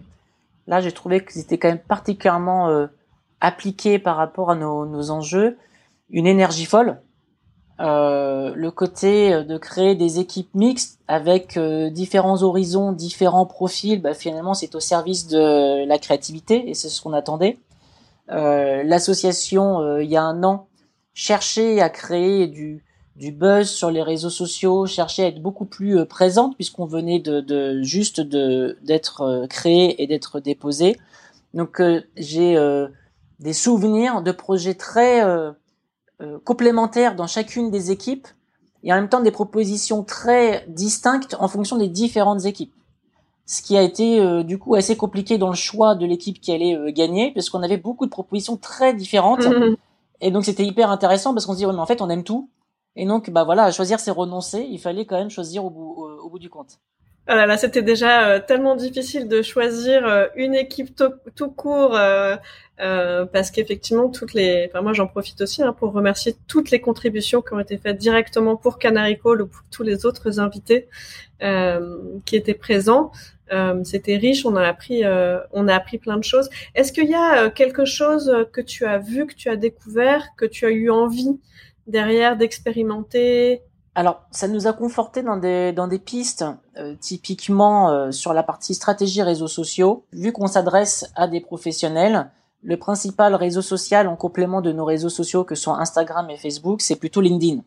[0.66, 2.88] là j'ai trouvé qu'ils étaient quand même particulièrement
[3.40, 5.56] appliqués par rapport à nos, nos enjeux,
[6.10, 7.00] une énergie folle
[7.80, 14.00] euh, le côté euh, de créer des équipes mixtes avec euh, différents horizons, différents profils,
[14.00, 17.58] bah, finalement c'est au service de la créativité et c'est ce qu'on attendait.
[18.28, 20.66] L'association, il y a un an,
[21.12, 22.82] cherchait à créer du,
[23.16, 27.42] du buzz sur les réseaux sociaux, cherchait à être beaucoup plus présente puisqu'on venait de,
[27.42, 30.96] de juste d'être créé et d'être déposé.
[31.52, 31.82] Donc
[32.16, 32.56] j'ai
[33.40, 35.20] des souvenirs de projets très
[36.22, 38.28] euh, complémentaires dans chacune des équipes
[38.84, 42.72] et en même temps des propositions très distinctes en fonction des différentes équipes.
[43.46, 46.52] Ce qui a été euh, du coup assez compliqué dans le choix de l'équipe qui
[46.52, 49.76] allait euh, gagner parce qu'on avait beaucoup de propositions très différentes mhm.
[50.20, 52.48] et donc c'était hyper intéressant parce qu'on se dit mais en fait on aime tout
[52.94, 56.30] et donc bah voilà choisir c'est renoncer il fallait quand même choisir au bout, au,
[56.30, 56.78] bout du compte.
[57.26, 60.90] Ah là c'était déjà tellement difficile de choisir une équipe
[61.34, 61.96] tout court
[62.80, 66.80] euh, parce qu'effectivement toutes les, enfin moi j'en profite aussi hein, pour remercier toutes les
[66.80, 70.88] contributions qui ont été faites directement pour Canary Call ou pour tous les autres invités
[71.42, 73.12] euh, qui étaient présents.
[73.52, 76.48] Euh, C'était riche, on a appris, euh, on a appris plein de choses.
[76.74, 80.34] Est-ce qu'il y a euh, quelque chose que tu as vu, que tu as découvert,
[80.36, 81.38] que tu as eu envie
[81.86, 83.62] derrière d'expérimenter?
[83.96, 86.44] Alors, ça nous a conforté dans des dans des pistes,
[86.76, 90.04] euh, typiquement euh, sur la partie stratégie réseaux sociaux.
[90.12, 92.30] Vu qu'on s'adresse à des professionnels,
[92.62, 96.80] le principal réseau social en complément de nos réseaux sociaux que sont Instagram et Facebook,
[96.80, 97.62] c'est plutôt LinkedIn.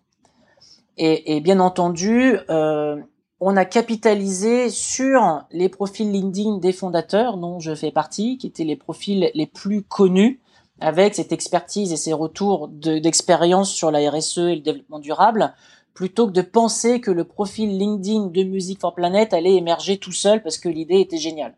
[0.98, 2.98] Et, et bien entendu, euh,
[3.40, 8.66] on a capitalisé sur les profils LinkedIn des fondateurs, dont je fais partie, qui étaient
[8.66, 10.42] les profils les plus connus,
[10.80, 15.54] avec cette expertise et ces retours d'expérience sur la RSE et le développement durable
[15.98, 20.12] plutôt que de penser que le profil LinkedIn de Music for Planet allait émerger tout
[20.12, 21.56] seul parce que l'idée était géniale.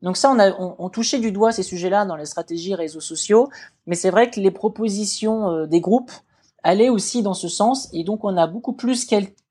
[0.00, 3.48] Donc ça, on a on, touchait du doigt ces sujets-là dans les stratégies réseaux sociaux,
[3.88, 6.12] mais c'est vrai que les propositions euh, des groupes
[6.62, 9.08] allaient aussi dans ce sens, et donc on a beaucoup plus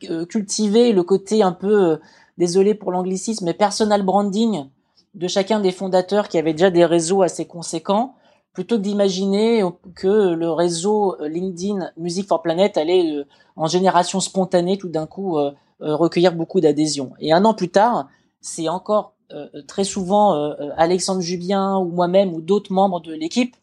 [0.09, 1.97] euh, cultivé le côté un peu, euh,
[2.37, 4.67] désolé pour l'anglicisme, mais personal branding
[5.15, 8.15] de chacun des fondateurs qui avaient déjà des réseaux assez conséquents,
[8.53, 9.63] plutôt que d'imaginer
[9.95, 13.23] que le réseau LinkedIn Music for Planet allait
[13.59, 17.11] en génération spontanée tout d'un coup euh, euh, recueillir beaucoup d'adhésions.
[17.19, 18.07] Et un an plus tard,
[18.41, 20.33] c'est encore euh, très souvent
[20.77, 23.55] Alexandre Julien ou moi-même ou d'autres membres de l'équipe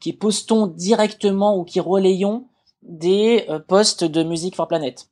[0.00, 2.46] qui postons directement ou qui relayons
[2.82, 5.08] des posts de Music for Planet.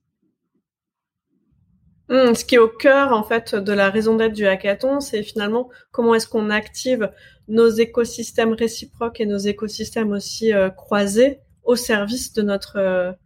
[2.09, 5.23] Mmh, ce qui est au cœur en fait de la raison d'être du hackathon, c'est
[5.23, 7.11] finalement comment est-ce qu'on active
[7.49, 13.17] nos écosystèmes réciproques et nos écosystèmes aussi croisés au service de notre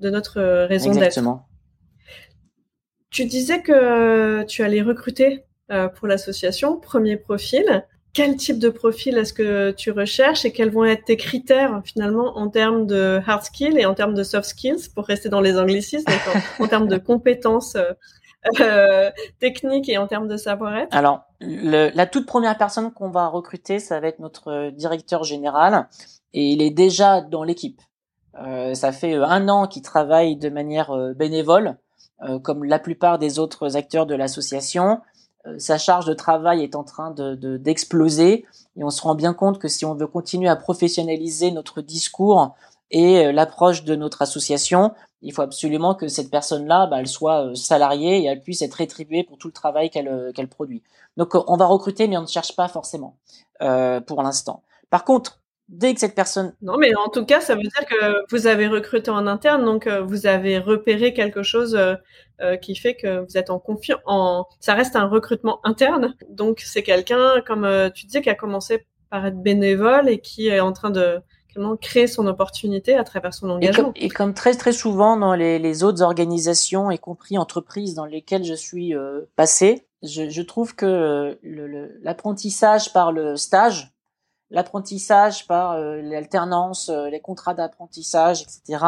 [0.00, 1.02] de notre euh, raison d'être.
[1.02, 1.48] Exactement.
[3.10, 7.84] Tu disais que tu allais recruter euh, pour l'association, premier profil.
[8.12, 12.38] Quel type de profil est-ce que tu recherches et quels vont être tes critères finalement
[12.38, 15.58] en termes de hard skills et en termes de soft skills pour rester dans les
[15.58, 16.10] anglicismes,
[16.58, 17.76] en, en, termes de compétences
[18.60, 23.28] euh, techniques et en termes de savoir-être Alors, le, la toute première personne qu'on va
[23.28, 25.88] recruter, ça va être notre directeur général
[26.32, 27.80] et il est déjà dans l'équipe.
[28.38, 31.76] Euh, ça fait euh, un an qu'il travaille de manière euh, bénévole,
[32.44, 35.02] comme la plupart des autres acteurs de l'association.
[35.58, 39.58] sa charge de travail est en train de d'exploser et on se rend bien compte
[39.58, 42.56] que si on veut continuer à professionnaliser notre discours
[42.90, 48.18] et l'approche de notre association, il faut absolument que cette personne-là, bah, elle soit salariée
[48.18, 50.82] et elle puisse être rétribuée pour tout le travail qu'elle qu'elle produit.
[51.16, 53.16] Donc on va recruter, mais on ne cherche pas forcément
[53.62, 54.62] euh, pour l'instant.
[54.90, 56.54] Par contre, dès que cette personne.
[56.62, 59.86] Non, mais en tout cas, ça veut dire que vous avez recruté en interne, donc
[59.86, 61.94] euh, vous avez repéré quelque chose euh,
[62.40, 64.46] euh, qui fait que vous êtes en confiance.
[64.60, 69.26] Ça reste un recrutement interne, donc c'est quelqu'un, comme tu disais, qui a commencé par
[69.26, 71.20] être bénévole et qui est en train de
[71.80, 73.92] créer son opportunité à travers son engagement.
[73.96, 78.44] Et comme, très très souvent dans les, les, autres organisations, y compris entreprises dans lesquelles
[78.44, 78.94] je suis
[79.36, 81.38] passé, je, je, trouve que
[82.02, 83.92] l'apprentissage par le stage
[84.50, 88.84] l'apprentissage par euh, l'alternance, euh, les contrats d'apprentissage, etc.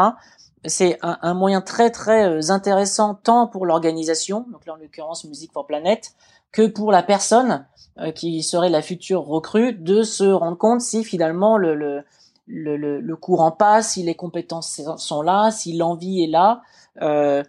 [0.65, 5.25] C'est un, un, moyen très très euh, intéressant tant pour l'organisation, donc là en l'occurrence
[5.25, 6.13] Musique for Planet,
[6.53, 7.67] que pour la personne
[8.15, 12.05] qui serait la future recrue de se rendre compte si finalement le, le,
[12.49, 16.63] le, le courant passe, si les compétences sont là, si l'envie est là.
[17.01, 17.43] Euh,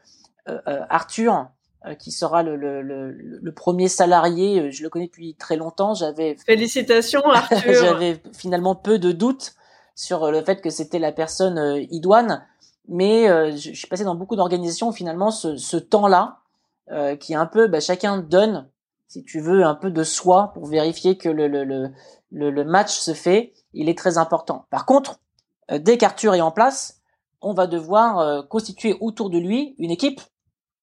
[0.89, 1.47] Arthur,
[1.85, 4.59] euh, qui sera le, le, le, le, premier salarié.
[4.59, 5.93] Euh, je le connais depuis très longtemps.
[5.93, 7.73] J'avais félicitations Arthur.
[7.73, 9.53] J'avais finalement peu de doutes
[9.95, 12.45] sur le fait que c'était la personne euh, idoine,
[12.89, 14.91] mais je, suis passé dans beaucoup d'organisations.
[14.91, 16.39] Finalement, ce, ce temps-là,
[17.19, 18.67] qui est un peu, bah, chacun donne,
[19.07, 22.97] si tu veux, un peu de soi pour vérifier que le, le, le, le match
[22.97, 23.53] se fait.
[23.73, 24.65] Il est très important.
[24.69, 25.19] Par contre,
[25.71, 27.01] dès qu'Arthur est en place,
[27.41, 30.21] on va devoir constituer autour de lui une équipe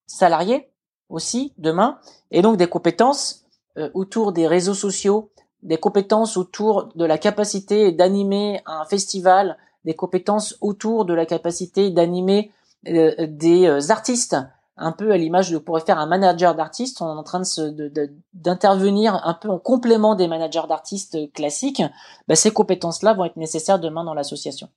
[0.07, 0.71] salariée
[1.09, 1.99] aussi demain,
[2.31, 3.47] et donc des compétences
[3.79, 5.31] euh, autour des réseaux sociaux,
[5.63, 11.91] des compétences autour de la capacité d'animer un festival, des compétences autour de la capacité
[11.91, 12.53] d'animer
[12.89, 14.37] euh, des euh, artistes,
[14.77, 18.11] un peu à l'image de pourrait faire un manager d'artistes, on est en train de
[18.35, 21.83] d'intervenir un peu en complément des managers d'artistes classiques,
[22.29, 24.69] bah, ces compétences-là vont être nécessaires demain dans l'association.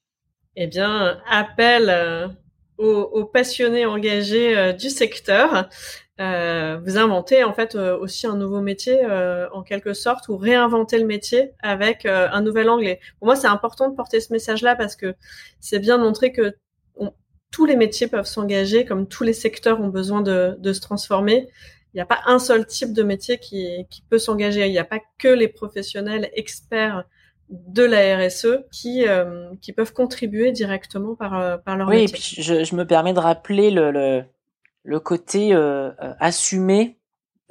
[0.55, 2.33] Eh bien, appel
[2.77, 5.67] aux, passionnés engagés du secteur
[6.19, 10.35] euh, vous inventez en fait euh, aussi un nouveau métier euh, en quelque sorte ou
[10.35, 12.99] réinventer le métier avec un nouvel anglais.
[13.19, 15.15] Pour moi, c'est important de porter ce message-là parce que
[15.59, 16.55] c'est bien de montrer que
[17.51, 21.47] tous les métiers peuvent s'engager, comme tous les secteurs ont besoin de, de se transformer.
[21.93, 24.65] Il n'y a pas un seul type de métier qui, qui peut s'engager.
[24.67, 27.03] Il n'y a pas que les professionnels experts
[27.49, 29.05] de la RSE qui,
[29.59, 32.15] qui peuvent contribuer directement par, par leur métier.
[32.15, 34.23] Oui, je, je, me permets de rappeler le, le
[34.83, 36.97] le côté euh, euh, assumé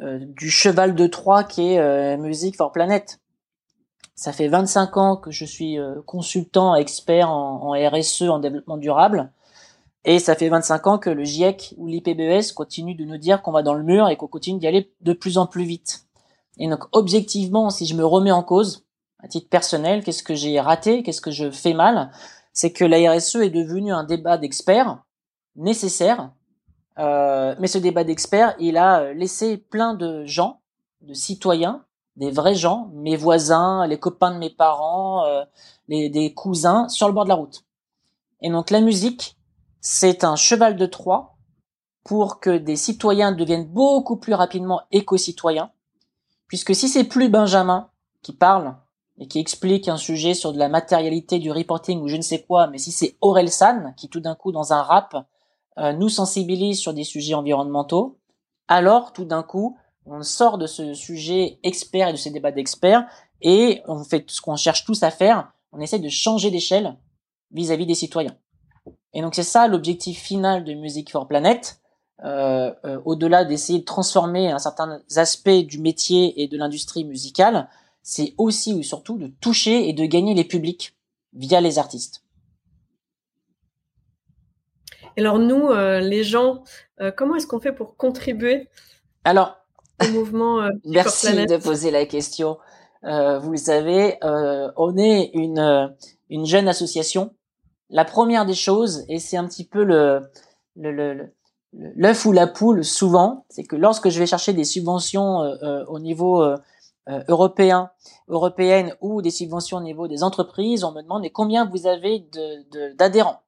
[0.00, 3.20] euh, du cheval de Troie qui est Music for Planet.
[4.14, 9.30] Ça fait 25 ans que je suis consultant expert en, RSE, en développement durable.
[10.04, 13.52] Et ça fait 25 ans que le GIEC ou l'IPBES continue de nous dire qu'on
[13.52, 16.06] va dans le mur et qu'on continue d'y aller de plus en plus vite.
[16.58, 18.84] Et donc, objectivement, si je me remets en cause,
[19.20, 22.10] à titre personnel, qu'est-ce que j'ai raté, qu'est-ce que je fais mal,
[22.52, 24.98] c'est que la RSE est devenu un débat d'experts
[25.56, 26.30] nécessaire.
[26.98, 30.60] Euh, mais ce débat d'experts, il a laissé plein de gens,
[31.02, 31.84] de citoyens,
[32.16, 35.44] des vrais gens, mes voisins, les copains de mes parents, euh,
[35.86, 37.64] les, des cousins, sur le bord de la route.
[38.40, 39.37] Et donc la musique,
[39.80, 41.36] c'est un cheval de Troie
[42.04, 45.70] pour que des citoyens deviennent beaucoup plus rapidement éco-citoyens,
[46.46, 47.90] puisque si c'est plus Benjamin
[48.22, 48.76] qui parle
[49.18, 52.42] et qui explique un sujet sur de la matérialité du reporting ou je ne sais
[52.42, 55.26] quoi, mais si c'est Aurel San qui tout d'un coup dans un rap
[55.78, 58.18] euh, nous sensibilise sur des sujets environnementaux,
[58.68, 59.76] alors tout d'un coup
[60.06, 63.06] on sort de ce sujet expert et de ces débats d'experts
[63.42, 66.96] et on fait ce qu'on cherche tous à faire, on essaie de changer d'échelle
[67.50, 68.36] vis-à-vis des citoyens.
[69.14, 71.80] Et donc c'est ça l'objectif final de Music for Planet,
[72.24, 77.68] euh, euh, au-delà d'essayer de transformer un certain aspect du métier et de l'industrie musicale,
[78.02, 80.96] c'est aussi ou surtout de toucher et de gagner les publics
[81.32, 82.24] via les artistes.
[85.16, 86.64] Alors nous, euh, les gens,
[87.16, 88.68] comment est-ce qu'on fait pour contribuer
[89.24, 89.56] Alors,
[90.02, 92.58] au mouvement Merci de poser la question.
[93.02, 95.94] vous le savez, on est une,
[96.30, 97.34] une jeune association.
[97.90, 100.30] La première des choses, et c'est un petit peu le,
[100.76, 101.32] le, le,
[101.72, 105.98] l'œuf ou la poule souvent, c'est que lorsque je vais chercher des subventions euh, au
[105.98, 106.56] niveau euh,
[107.28, 107.90] européen,
[108.28, 112.20] européenne ou des subventions au niveau des entreprises, on me demande mais combien vous avez
[112.20, 113.40] de, d'adhérents?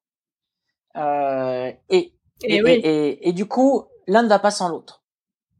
[0.96, 5.02] Euh, et, et, et, et, du coup, l'un ne va pas sans l'autre.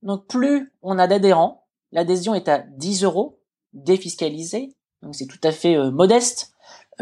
[0.02, 3.38] Donc plus on a d'adhérents, l'adhésion est à 10 euros
[3.74, 6.52] défiscalisé, donc c'est tout à fait modeste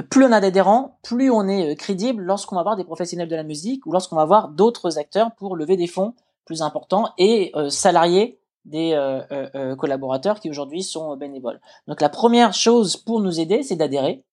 [0.03, 3.37] plus on a d'adhérents, plus on est euh, crédible lorsqu'on va voir des professionnels de
[3.37, 7.53] la musique ou lorsqu'on va voir d'autres acteurs pour lever des fonds plus importants et
[7.57, 11.59] euh, salarier des euh, collaborateurs qui aujourd'hui sont bénévoles.
[11.87, 14.25] Donc la première chose pour nous aider, c'est d'adhérer.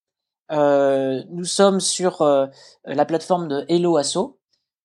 [0.52, 2.22] nous sommes sur
[2.84, 4.38] la plateforme de Hello Asso.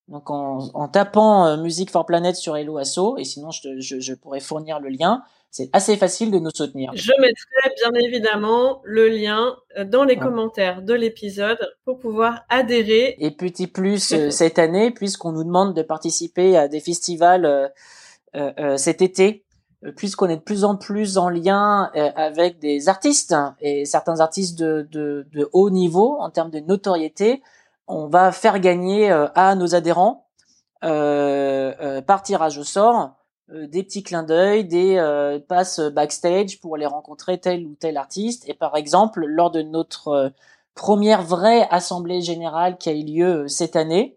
[0.06, 4.88] Donc en, tapant Music for Planet sur Hello Asso, et sinon je pourrais fournir le
[4.88, 6.92] lien, c'est assez facile de nous soutenir.
[6.94, 13.16] Je mettrai bien évidemment le lien euh, dans les commentaires de l'épisode pour pouvoir adhérer.
[13.18, 17.68] Et petit plus euh, cette année, puisqu'on nous demande de participer à des festivals euh,
[18.36, 19.44] euh cet été,
[19.96, 24.86] puisqu'on est de plus en plus en lien avec des artistes et certains artistes de,
[24.92, 27.42] de, de, haut niveau en termes de notoriété,
[27.88, 30.28] on va faire gagner à nos adhérents
[30.82, 33.19] par tirage au sort
[33.52, 38.48] des petits clins d'œil, des euh, passes backstage pour aller rencontrer tel ou tel artiste.
[38.48, 40.28] Et par exemple, lors de notre euh,
[40.74, 44.16] première vraie assemblée générale qui a eu lieu cette année,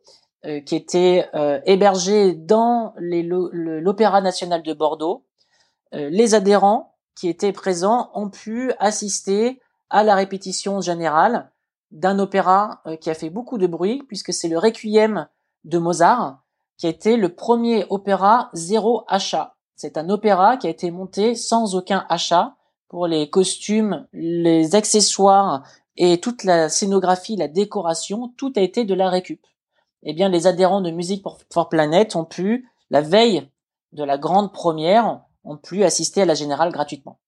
[0.65, 1.29] qui était
[1.65, 5.23] hébergée dans l'Opéra national de Bordeaux,
[5.93, 11.49] les adhérents qui étaient présents ont pu assister à la répétition générale
[11.91, 15.27] d'un opéra qui a fait beaucoup de bruit puisque c'est le Requiem
[15.63, 16.42] de Mozart
[16.77, 19.55] qui été le premier opéra zéro achat.
[19.75, 22.55] C'est un opéra qui a été monté sans aucun achat
[22.87, 25.63] pour les costumes, les accessoires
[25.97, 29.45] et toute la scénographie, la décoration, tout a été de la récup.
[30.03, 33.49] Eh bien, les adhérents de Music for Planet ont pu, la veille
[33.93, 37.19] de la grande première, ont pu assister à la générale gratuitement.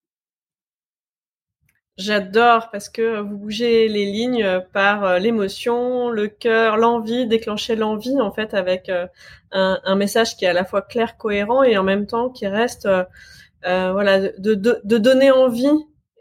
[1.98, 8.20] J'adore parce que vous bougez les lignes par euh, l'émotion, le cœur, l'envie, déclencher l'envie
[8.20, 9.06] en fait avec euh,
[9.50, 12.84] un, message qui est à la fois clair, cohérent et en même temps qui reste
[12.84, 13.04] euh,
[13.62, 15.72] voilà de, de, donner envie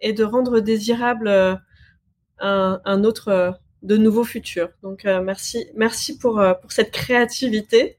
[0.01, 1.59] et de rendre désirable
[2.39, 4.69] un, autre de nouveau futur.
[4.81, 7.97] Donc merci merci pour pour cette créativité.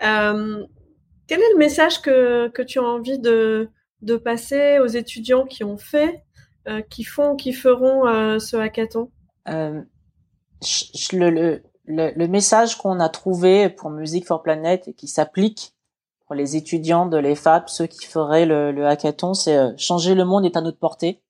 [0.00, 3.68] quel est le message que que tu as envie de
[4.00, 6.24] de passer aux étudiants qui ont fait
[6.88, 9.10] qui font, qui feront euh, ce hackathon?
[9.48, 9.82] Euh,
[11.12, 15.74] le, le, le, message qu'on a trouvé pour Music for Planet et qui s'applique
[16.26, 20.44] pour les étudiants de l'EFAP, ceux qui feraient le, le hackathon, c'est changer le monde
[20.44, 21.20] est à notre portée.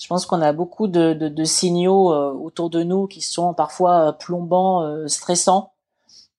[0.00, 4.14] Je pense qu'on a beaucoup de, de, de signaux autour de nous qui sont parfois
[4.14, 5.74] plombants, stressants,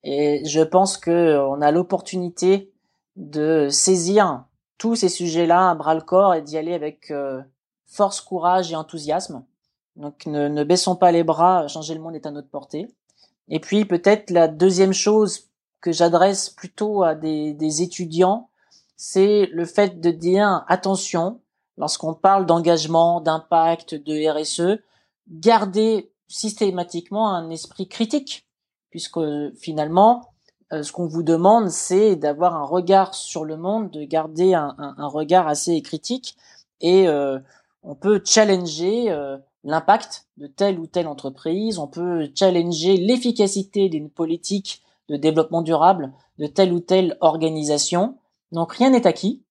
[0.03, 2.71] et je pense que on a l'opportunité
[3.15, 4.45] de saisir
[4.79, 7.13] tous ces sujets-là à bras le corps et d'y aller avec
[7.93, 9.43] force, courage et enthousiasme.
[9.95, 12.87] Donc ne, ne baissons pas les bras, changer le monde est à notre portée.
[13.49, 15.49] Et puis peut-être la deuxième chose
[15.81, 18.49] que j'adresse plutôt à des, des étudiants,
[18.95, 21.41] c'est le fait de dire attention,
[21.77, 24.81] lorsqu'on parle d'engagement, d'impact, de RSE,
[25.29, 28.47] garder systématiquement un esprit critique,
[28.89, 29.19] puisque
[29.55, 30.33] finalement,
[30.71, 35.07] ce qu'on vous demande, c'est d'avoir un regard sur le monde, de garder un, un,
[35.07, 36.35] regard assez critique,
[36.81, 37.07] et
[37.83, 39.15] on peut challenger
[39.63, 46.11] l'impact de telle ou telle entreprise, on peut challenger l'efficacité d'une politique de développement durable
[46.39, 48.17] de telle ou telle organisation.
[48.51, 49.43] Donc rien n'est acquis.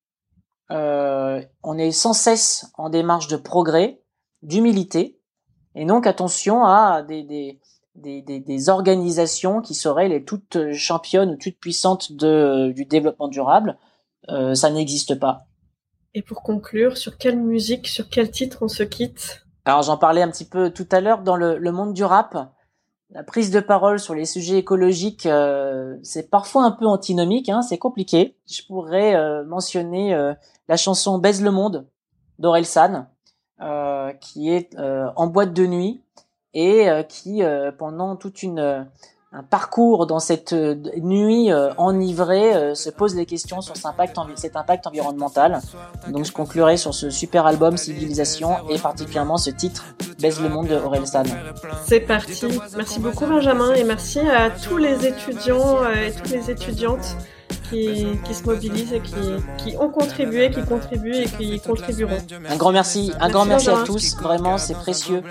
[0.70, 4.00] Euh, on est sans cesse en démarche de progrès,
[4.42, 5.18] d'humilité,
[5.74, 7.60] et donc attention à des, des,
[7.94, 13.76] des, des, organisations qui seraient les toutes championnes ou toutes puissantes de, du développement durable.
[14.28, 15.46] Euh, ça n'existe pas.
[16.14, 19.46] Et pour conclure, sur quelle musique, sur quel titre on se quitte?
[19.64, 22.52] Alors j'en parlais un petit peu tout à l'heure dans le, monde du rap
[23.12, 27.60] la prise de parole sur les sujets écologiques, euh, c'est parfois un peu antinomique, hein,
[27.60, 28.38] c'est compliqué.
[28.46, 30.32] Je pourrais euh, mentionner euh,
[30.68, 31.86] la chanson Baise le monde
[32.38, 33.06] d'Orelsan,
[34.20, 36.02] qui est en boîte de nuit
[36.54, 37.42] et qui,
[37.78, 38.88] pendant toute une
[39.34, 43.86] un parcours dans cette euh, nuit euh, enivrée euh, se pose des questions sur cet
[43.86, 45.60] impact, cet impact environnemental.
[46.08, 49.84] Donc je conclurai sur ce super album Civilisation et particulièrement ce titre
[50.20, 51.24] Baise le monde de Orelsan.
[51.86, 52.46] C'est parti.
[52.76, 57.16] Merci beaucoup Benjamin et merci à tous les étudiants et toutes les étudiantes
[57.62, 59.14] qui, se mobilisent et qui,
[59.58, 62.18] qui, ont contribué, qui contribuent et qui contribueront.
[62.48, 65.22] Un grand merci, un grand merci à tous, vraiment c'est précieux.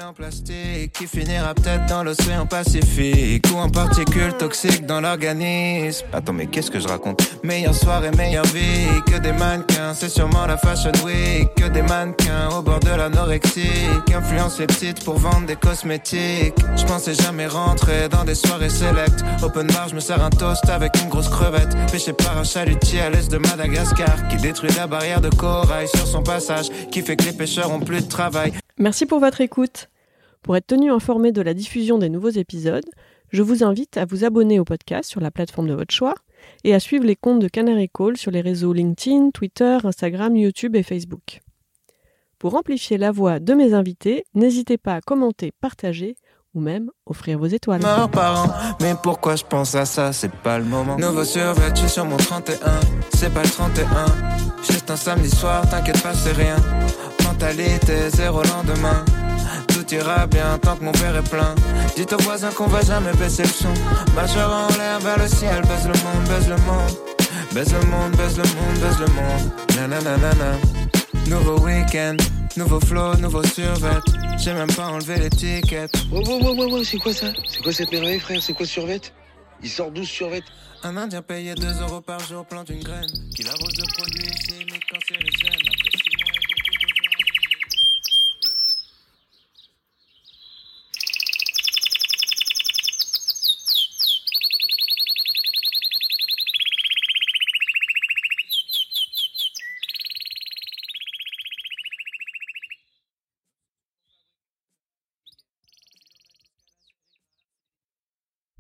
[0.94, 6.06] Qui finira peut-être dans l'océan Pacifique ou en particules toxiques dans l'organisme.
[6.12, 7.22] Attends, mais qu'est-ce que je raconte?
[7.44, 9.94] Meilleure soirée, meilleure vie que des mannequins.
[9.94, 13.88] C'est sûrement la Fashion Week que des mannequins au bord de l'anorexie.
[14.14, 16.56] Influence les petites pour vendre des cosmétiques.
[16.76, 19.24] Je pensais jamais rentrer dans des soirées sélectes.
[19.42, 21.76] Open bar, je me sers un toast avec une grosse crevette.
[21.92, 26.08] Pêché pas un chalutier à l'est de Madagascar qui détruit la barrière de corail sur
[26.08, 28.54] son passage, qui fait que les pêcheurs ont plus de travail.
[28.78, 29.90] Merci pour votre écoute.
[30.42, 32.86] Pour être tenu informé de la diffusion des nouveaux épisodes,
[33.30, 36.16] je vous invite à vous abonner au podcast sur la plateforme de votre choix
[36.64, 40.76] et à suivre les comptes de Canary Call sur les réseaux LinkedIn, Twitter, Instagram, YouTube
[40.76, 41.40] et Facebook.
[42.40, 46.16] Pour amplifier la voix de mes invités, n'hésitez pas à commenter, partager
[46.54, 47.82] ou même offrir vos étoiles.
[48.82, 50.98] mais pourquoi je pense à ça, c'est pas le moment.
[50.98, 52.56] Nouveau survêtu sur mon 31,
[53.16, 53.86] c'est pas le 31.
[54.70, 56.58] Juste un samedi soir, t'inquiète pas, c'est rien.
[57.24, 59.06] Mentalité zéro lendemain.
[59.68, 61.56] Tout ira bien tant que mon verre est plein.
[61.96, 63.74] Dites aux voisins qu'on va jamais baisser le son.
[64.16, 66.92] Majeur en l'air vers le ciel, baise le monde, baise le monde.
[67.54, 69.90] Baise le monde, baise le monde, baise le monde.
[69.90, 70.58] Nanana.
[71.28, 72.18] Nouveau week-end,
[72.58, 74.00] nouveau flow, nouveau survêt.
[74.38, 75.94] J'ai même pas enlevé l'étiquette.
[76.12, 77.28] Oh, oh, oh, oh, c'est quoi ça?
[77.48, 78.42] C'est quoi cette merveille, frère?
[78.42, 79.00] C'est quoi survêt?
[79.64, 80.42] Il sort 12 survêt
[80.84, 83.10] Un indien payé 2 euros par jour plante une graine.
[83.36, 84.41] Qu'il arrose de produits.